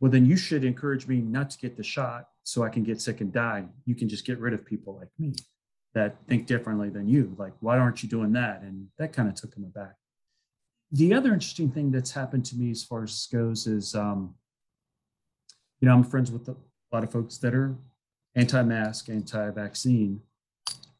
[0.00, 3.00] well, then you should encourage me not to get the shot so I can get
[3.00, 3.64] sick and die.
[3.86, 5.34] You can just get rid of people like me
[5.94, 7.34] that think differently than you.
[7.36, 8.62] Like, why aren't you doing that?
[8.62, 9.94] And that kind of took him aback.
[10.92, 14.36] The other interesting thing that's happened to me as far as this goes is, um,
[15.80, 16.54] you know, I'm friends with a
[16.92, 17.74] lot of folks that are
[18.36, 20.20] anti-mask, anti-vaccine.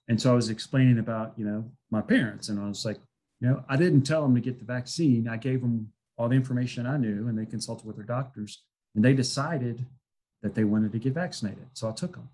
[0.09, 2.99] And so I was explaining about, you know, my parents, and I was like,
[3.41, 5.29] you know, I didn't tell them to get the vaccine.
[5.29, 8.65] I gave them all the information I knew, and they consulted with their doctors
[8.97, 9.87] and they decided
[10.43, 11.67] that they wanted to get vaccinated.
[11.73, 12.29] So I took them.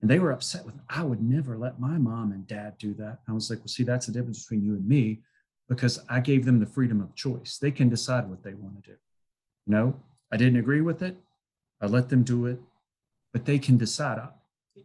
[0.00, 0.82] And they were upset with me.
[0.88, 3.20] I would never let my mom and dad do that.
[3.28, 5.20] I was like, well, see, that's the difference between you and me
[5.68, 7.58] because I gave them the freedom of choice.
[7.58, 8.96] They can decide what they want to do.
[9.66, 9.98] No,
[10.30, 11.16] I didn't agree with it.
[11.80, 12.60] I let them do it,
[13.32, 14.20] but they can decide.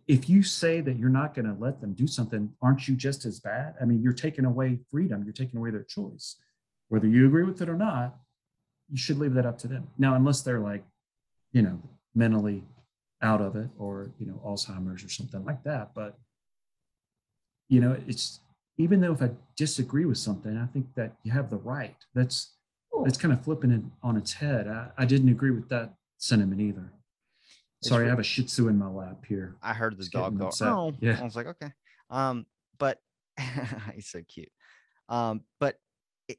[0.08, 3.26] If you say that you're not going to let them do something, aren't you just
[3.26, 3.76] as bad?
[3.82, 6.38] I mean, you're taking away freedom, you're taking away their choice.
[6.88, 8.18] Whether you agree with it or not,
[8.90, 9.88] you should leave that up to them.
[9.98, 10.84] Now, unless they're like,
[11.54, 11.82] you know,
[12.16, 12.64] mentally
[13.22, 15.94] out of it or, you know, Alzheimer's or something like that.
[15.94, 16.18] But,
[17.70, 18.40] you know, it's
[18.78, 21.96] even though if I disagree with something, I think that you have the right.
[22.16, 22.56] That's
[23.06, 24.68] that's kind of flipping it on its head.
[24.68, 26.92] I, I didn't agree with that sentiment either.
[27.84, 29.56] Sorry, I have a Shih Tzu in my lap here.
[29.64, 30.52] I heard the dog go.
[30.62, 31.18] Oh, yeah.
[31.20, 31.72] I was like, okay.
[32.12, 32.46] Um,
[32.78, 33.00] but
[33.96, 34.52] he's so cute.
[35.10, 35.78] Um, but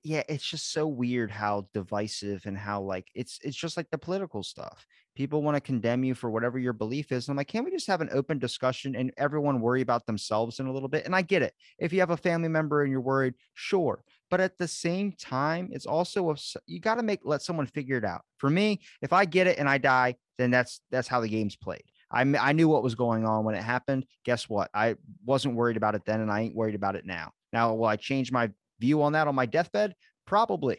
[0.03, 3.99] yeah, it's just so weird how divisive and how like it's it's just like the
[3.99, 4.87] political stuff.
[5.15, 7.29] People want to condemn you for whatever your belief is.
[7.29, 10.59] And I'm like, can't we just have an open discussion and everyone worry about themselves
[10.59, 11.05] in a little bit?
[11.05, 11.53] And I get it.
[11.79, 14.05] If you have a family member and you're worried, sure.
[14.31, 16.37] But at the same time, it's also a,
[16.67, 18.23] you got to make let someone figure it out.
[18.39, 21.57] For me, if I get it and I die, then that's that's how the game's
[21.57, 21.85] played.
[22.11, 24.07] I, I knew what was going on when it happened.
[24.25, 24.71] Guess what?
[24.75, 27.33] I wasn't worried about it then, and I ain't worried about it now.
[27.53, 28.51] Now, will I change my
[28.83, 29.95] view on that on my deathbed?
[30.27, 30.79] Probably.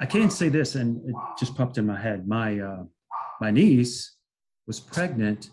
[0.00, 2.28] I can't say this, and it just popped in my head.
[2.28, 2.84] My uh,
[3.40, 4.16] my niece
[4.66, 5.50] was pregnant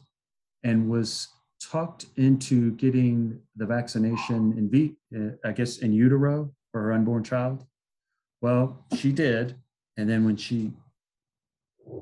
[0.63, 1.27] and was
[1.59, 7.23] talked into getting the vaccination in v, uh, I guess in utero for her unborn
[7.23, 7.65] child.
[8.41, 9.55] Well, she did,
[9.97, 10.73] and then when she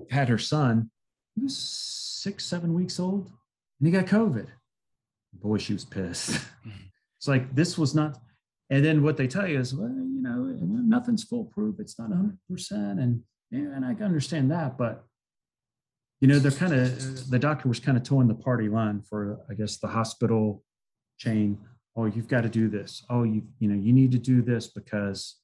[0.09, 0.91] had her son,
[1.35, 3.31] he was six, seven weeks old,
[3.79, 4.47] and he got COVID.
[5.33, 6.41] Boy, she was pissed.
[7.17, 8.19] it's like this was not
[8.73, 11.75] And then what they tell you is, well, you know, nothing's foolproof.
[11.77, 12.71] It's not 100%.
[12.71, 13.21] And,
[13.51, 14.79] and I can understand that.
[14.79, 15.05] But,
[16.21, 19.37] you know, they're kind of, the doctor was kind of towing the party line for,
[19.47, 20.63] I guess, the hospital
[21.19, 21.59] chain.
[21.95, 23.05] Oh, you've got to do this.
[23.11, 25.35] Oh, you, you know, you need to do this because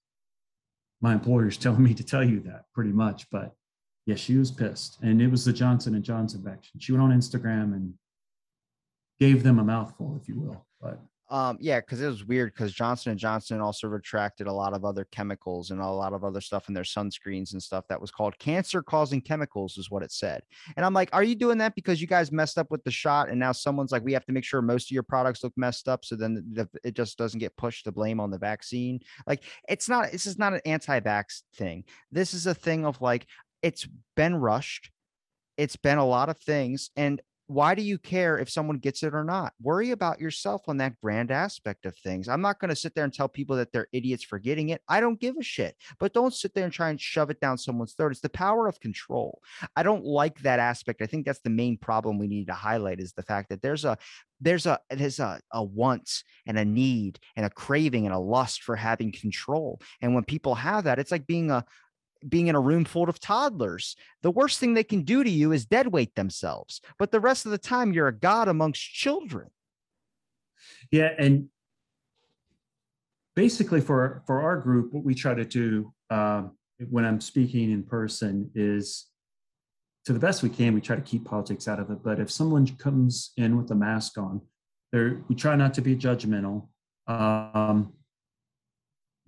[0.99, 3.29] my employer's telling me to tell you that pretty much.
[3.29, 3.53] But
[4.07, 4.97] yeah, she was pissed.
[5.03, 6.79] And it was the Johnson and Johnson vaccine.
[6.79, 7.93] She went on Instagram and
[9.19, 10.65] gave them a mouthful, if you will.
[10.81, 10.99] But
[11.29, 14.83] um, yeah, because it was weird because Johnson and Johnson also retracted a lot of
[14.83, 18.11] other chemicals and a lot of other stuff in their sunscreens and stuff that was
[18.11, 20.41] called cancer-causing chemicals, is what it said.
[20.75, 23.29] And I'm like, are you doing that because you guys messed up with the shot,
[23.29, 25.87] and now someone's like, we have to make sure most of your products look messed
[25.87, 26.43] up, so then
[26.83, 28.99] it just doesn't get pushed to blame on the vaccine?
[29.27, 30.11] Like, it's not.
[30.11, 31.83] This is not an anti-vax thing.
[32.11, 33.25] This is a thing of like,
[33.61, 34.91] it's been rushed.
[35.57, 39.15] It's been a lot of things, and why do you care if someone gets it
[39.15, 39.53] or not?
[39.59, 42.29] Worry about yourself on that grand aspect of things.
[42.29, 44.83] I'm not going to sit there and tell people that they're idiots for getting it.
[44.87, 45.75] I don't give a shit.
[45.99, 48.11] But don't sit there and try and shove it down someone's throat.
[48.11, 49.41] It's the power of control.
[49.75, 51.01] I don't like that aspect.
[51.01, 53.83] I think that's the main problem we need to highlight is the fact that there's
[53.83, 53.97] a
[54.39, 58.61] there's a there's a, a want and a need and a craving and a lust
[58.61, 59.81] for having control.
[60.01, 61.65] And when people have that, it's like being a
[62.27, 63.95] being in a room full of toddlers.
[64.21, 66.81] The worst thing they can do to you is deadweight themselves.
[66.97, 69.49] But the rest of the time, you're a god amongst children.
[70.91, 71.49] Yeah, and
[73.35, 76.51] basically for for our group, what we try to do um,
[76.89, 79.07] when I'm speaking in person is,
[80.05, 81.99] to the best we can, we try to keep politics out of it.
[82.03, 84.41] But if someone comes in with a mask on,
[84.91, 86.67] there we try not to be judgmental.
[87.07, 87.93] Um,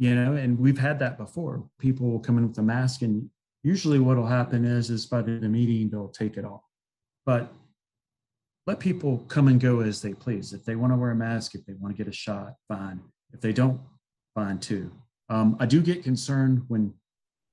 [0.01, 1.63] you know and we've had that before.
[1.77, 3.29] People will come in with a mask and
[3.61, 6.63] usually what will happen is is by the meeting they'll take it off.
[7.23, 7.53] But
[8.65, 10.53] let people come and go as they please.
[10.53, 12.99] If they want to wear a mask if they want to get a shot fine.
[13.31, 13.79] If they don't
[14.33, 14.91] fine too.
[15.29, 16.91] Um, i do get concerned when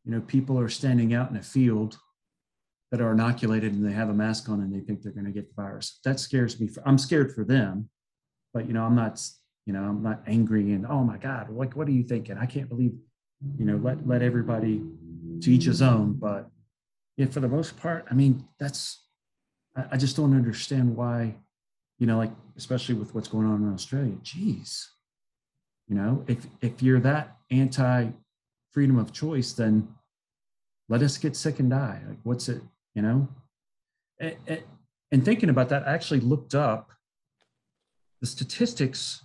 [0.06, 1.98] you know people are standing out in a field
[2.92, 5.32] that are inoculated and they have a mask on and they think they're going to
[5.32, 6.00] get the virus.
[6.02, 6.68] That scares me.
[6.68, 7.90] For, i'm scared for them
[8.54, 9.20] but you know i'm not
[9.68, 12.38] you know i'm not angry and oh my god like what are you thinking?
[12.38, 12.94] I can't believe
[13.58, 14.82] you know let let everybody
[15.42, 16.14] to each his own.
[16.14, 16.50] But
[17.18, 19.04] yeah for the most part i mean that's
[19.76, 21.34] I, I just don't understand why
[21.98, 24.90] you know like especially with what's going on in australia geez
[25.86, 28.08] you know if if you're that anti
[28.72, 29.86] freedom of choice then
[30.90, 32.00] let us get sick and die.
[32.08, 32.62] Like what's it
[32.94, 33.28] you know?
[34.18, 34.62] And,
[35.12, 36.90] and thinking about that i actually looked up
[38.20, 39.24] the statistics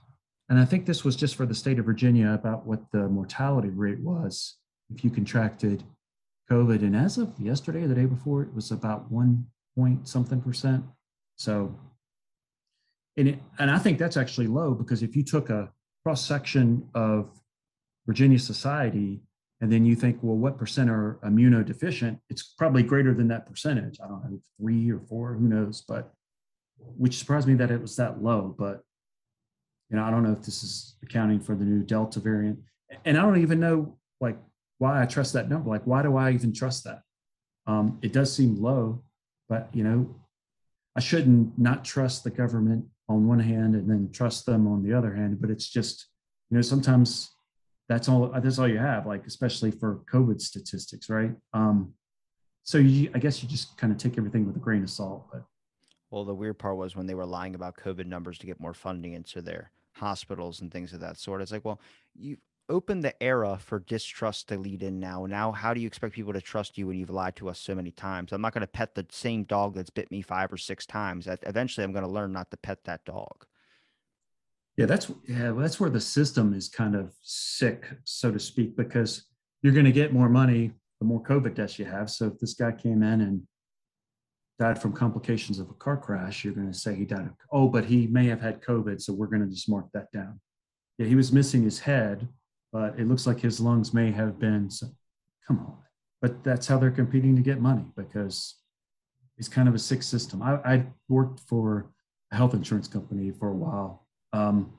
[0.49, 3.69] and I think this was just for the state of Virginia about what the mortality
[3.69, 4.57] rate was
[4.93, 5.83] if you contracted
[6.51, 6.81] COVID.
[6.81, 10.83] And as of yesterday or the day before, it was about one point something percent.
[11.37, 11.77] So,
[13.17, 15.71] and, it, and I think that's actually low because if you took a
[16.03, 17.29] cross section of
[18.05, 19.21] Virginia society
[19.61, 22.19] and then you think, well, what percent are immunodeficient?
[22.29, 23.97] It's probably greater than that percentage.
[24.03, 25.83] I don't know, three or four, who knows?
[25.87, 26.11] But
[26.77, 28.53] which surprised me that it was that low.
[28.57, 28.83] But
[29.93, 32.57] you know, I don't know if this is accounting for the new Delta variant.
[33.05, 34.37] And I don't even know like
[34.79, 35.69] why I trust that number.
[35.69, 37.01] Like, why do I even trust that?
[37.67, 39.03] Um, it does seem low,
[39.47, 40.15] but you know,
[40.95, 44.93] I shouldn't not trust the government on one hand and then trust them on the
[44.93, 45.39] other hand.
[45.39, 46.07] But it's just,
[46.49, 47.29] you know, sometimes
[47.87, 51.35] that's all that's all you have, like especially for COVID statistics, right?
[51.53, 51.93] Um,
[52.63, 55.27] so you, I guess you just kind of take everything with a grain of salt.
[55.31, 55.43] But
[56.09, 58.73] well, the weird part was when they were lying about COVID numbers to get more
[58.73, 61.41] funding into their hospitals and things of that sort.
[61.41, 61.79] It's like, well,
[62.15, 62.39] you've
[62.69, 65.25] opened the era for distrust to lead in now.
[65.25, 67.75] Now, how do you expect people to trust you when you've lied to us so
[67.75, 68.31] many times?
[68.31, 71.27] I'm not going to pet the same dog that's bit me five or six times.
[71.43, 73.45] Eventually, I'm going to learn not to pet that dog.
[74.77, 78.75] Yeah, that's yeah, well, that's where the system is kind of sick, so to speak,
[78.75, 79.25] because
[79.61, 82.09] you're going to get more money the more COVID deaths you have.
[82.09, 83.41] So if this guy came in and
[84.59, 87.67] died from complications of a car crash, you're going to say he died of, oh,
[87.67, 90.39] but he may have had COVID, so we're going to just mark that down.
[90.97, 92.27] Yeah, he was missing his head,
[92.71, 94.87] but it looks like his lungs may have been, so,
[95.47, 95.77] come on.
[96.21, 98.55] But that's how they're competing to get money because
[99.37, 100.41] it's kind of a sick system.
[100.41, 101.91] I, I worked for
[102.31, 104.07] a health insurance company for a while.
[104.31, 104.73] Um,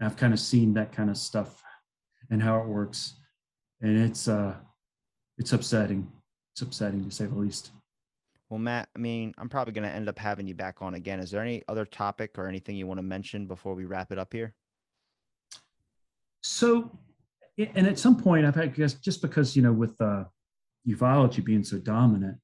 [0.00, 1.62] I've kind of seen that kind of stuff
[2.30, 3.14] and how it works.
[3.80, 4.54] And it's, uh,
[5.38, 6.10] it's upsetting.
[6.54, 7.70] It's upsetting to say the least.
[8.52, 11.20] Well, Matt, I mean, I'm probably going to end up having you back on again.
[11.20, 14.18] Is there any other topic or anything you want to mention before we wrap it
[14.18, 14.52] up here?
[16.42, 16.90] So,
[17.56, 20.24] and at some point, I've had, I guess, just because, you know, with uh,
[20.86, 22.36] ufology being so dominant,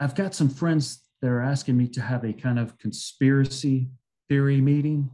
[0.00, 3.90] I've got some friends that are asking me to have a kind of conspiracy
[4.30, 5.10] theory meeting.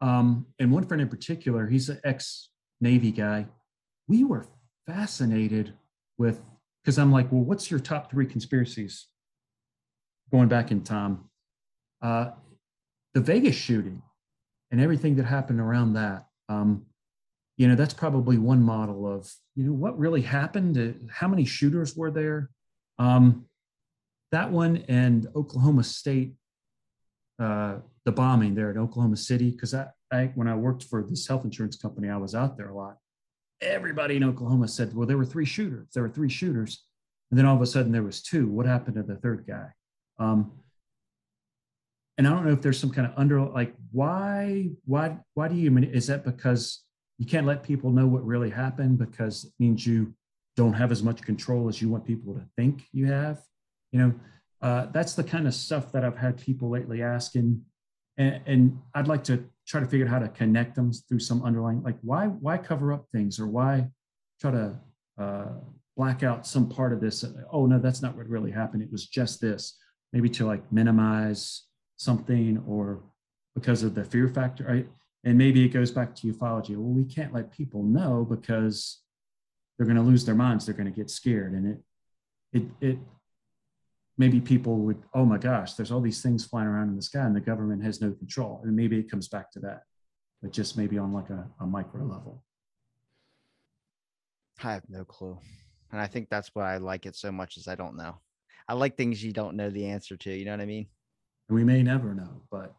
[0.00, 2.50] Um, and one friend in particular, he's an ex
[2.80, 3.48] Navy guy,
[4.06, 4.46] we were
[4.86, 5.72] fascinated
[6.16, 6.40] with
[6.84, 9.08] because I'm like, well, what's your top three conspiracies
[10.30, 11.24] going back in time?
[12.02, 12.30] Uh,
[13.14, 14.02] the Vegas shooting
[14.70, 16.26] and everything that happened around that.
[16.48, 16.86] Um,
[17.56, 20.78] you know, that's probably one model of, you know, what really happened?
[20.78, 22.50] Uh, How many shooters were there?
[22.98, 23.46] Um,
[24.30, 26.34] that one and Oklahoma State,
[27.40, 31.26] uh, the bombing there in Oklahoma City, because I, I, when I worked for this
[31.26, 32.98] health insurance company, I was out there a lot.
[33.60, 35.88] Everybody in Oklahoma said, well, there were three shooters.
[35.92, 36.84] There were three shooters.
[37.30, 38.46] And then all of a sudden there was two.
[38.46, 39.70] What happened to the third guy?
[40.18, 40.52] Um,
[42.18, 45.54] and I don't know if there's some kind of under like why why why do
[45.54, 46.82] you mean is that because
[47.16, 50.12] you can't let people know what really happened because it means you
[50.56, 53.40] don't have as much control as you want people to think you have?
[53.92, 54.14] You know
[54.60, 57.62] uh, that's the kind of stuff that i've had people lately asking.
[58.16, 61.44] And, and i'd like to try to figure out how to connect them through some
[61.44, 63.88] underlying like why why cover up things or why
[64.40, 64.76] try to
[65.18, 65.46] uh,
[65.96, 68.82] black out some part of this oh no that's not what really happened.
[68.82, 69.78] It was just this
[70.12, 71.64] maybe to like minimize
[71.96, 73.02] something or
[73.54, 74.88] because of the fear factor right?
[75.24, 76.70] And maybe it goes back to ufology.
[76.70, 79.02] Well we can't let people know because
[79.76, 80.66] they're going to lose their minds.
[80.66, 81.52] They're going to get scared.
[81.52, 81.78] And it
[82.52, 82.98] it it
[84.16, 87.20] maybe people would oh my gosh there's all these things flying around in the sky
[87.20, 88.60] and the government has no control.
[88.64, 89.82] And maybe it comes back to that
[90.42, 92.42] but just maybe on like a, a micro level.
[94.62, 95.38] I have no clue.
[95.90, 98.20] And I think that's why I like it so much is I don't know.
[98.68, 100.30] I like things you don't know the answer to.
[100.30, 100.86] You know what I mean?
[101.50, 102.76] we may never know but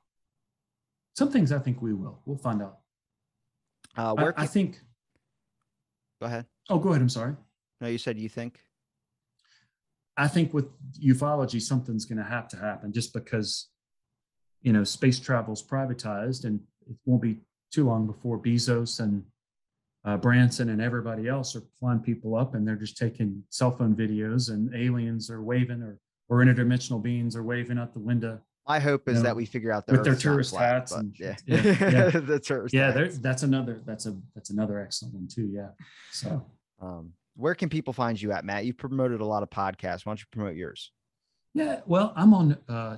[1.17, 2.77] some things i think we will we'll find out
[3.97, 4.79] Uh, I, where I can, think
[6.21, 6.45] go ahead.
[6.69, 7.35] oh go ahead i'm sorry
[7.81, 8.59] No, you said you think.
[10.17, 10.67] I think with
[10.99, 13.69] ufology, something's going to have to happen just because,
[14.61, 17.39] you know, space travel's privatized and it won't be
[17.71, 19.23] too long before Bezos and
[20.05, 23.95] uh, Branson and everybody else are flying people up and they're just taking cell phone
[23.95, 28.39] videos and aliens are waving or, or interdimensional beings are waving out the window.
[28.67, 30.73] My hope is No, that we figure out the with their Earth's not tourist flat,
[30.73, 31.61] hats and- yeah, yeah,
[32.13, 32.19] yeah.
[32.19, 32.73] the tourist.
[32.73, 33.17] Yeah, hats.
[33.17, 35.49] that's another, that's a, that's another excellent one too.
[35.51, 35.69] Yeah.
[36.11, 36.45] So,
[36.81, 38.65] Um, where can people find you at, Matt?
[38.65, 40.05] You've promoted a lot of podcasts.
[40.05, 40.91] Why don't you promote yours?
[41.55, 42.97] yeah, well, I'm on uh,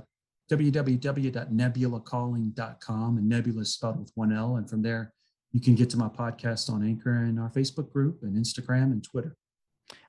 [0.51, 4.57] www.nebulacalling.com and nebula is spelled with one L.
[4.57, 5.13] And from there,
[5.51, 9.03] you can get to my podcast on Anchor and our Facebook group and Instagram and
[9.03, 9.35] Twitter.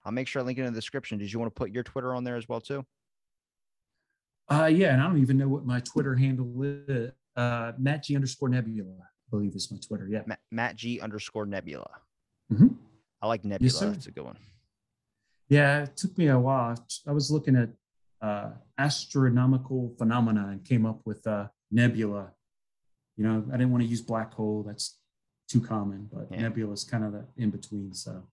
[0.04, 1.18] I'll make sure I link it in the description.
[1.18, 2.84] Did you want to put your Twitter on there as well too?
[4.48, 7.12] Uh, yeah, and I don't even know what my Twitter handle is.
[7.36, 10.06] Uh, Matt G underscore Nebula, I believe is my Twitter.
[10.10, 10.22] Yeah.
[10.26, 11.88] Matt, Matt G underscore Nebula.
[12.52, 12.76] Mhm.
[13.20, 13.70] I like Nebula.
[13.70, 13.90] sir.
[13.90, 14.36] That's a good one.
[15.48, 16.74] Yeah, it took me a while.
[17.06, 17.70] I was looking at
[18.20, 22.32] uh, astronomical phenomena and came up with uh, nebula.
[23.16, 24.62] You know, I didn't want to use black hole.
[24.66, 24.98] That's
[25.52, 26.42] too common, but Yeah.
[26.42, 27.92] nebula is kind of the in between.
[27.92, 28.26] So,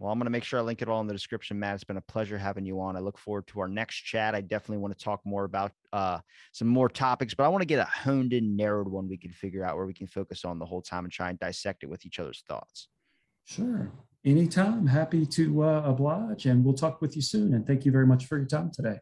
[0.00, 1.74] Well, I'm going to make sure I link it all in the description, Matt.
[1.74, 2.94] It's been a pleasure having you on.
[2.96, 4.32] I look forward to our next chat.
[4.34, 6.20] I definitely want to talk more about uh,
[6.52, 9.32] some more topics, but I want to get a honed in, narrowed one we can
[9.32, 11.88] figure out where we can focus on the whole time and try and dissect it
[11.90, 12.88] with each other's thoughts.
[13.44, 13.90] sure.
[14.24, 14.86] Anytime.
[14.86, 16.46] Happy to uh, oblige.
[16.46, 17.54] And we'll talk with you soon.
[17.54, 18.98] And thank you very much for your time today.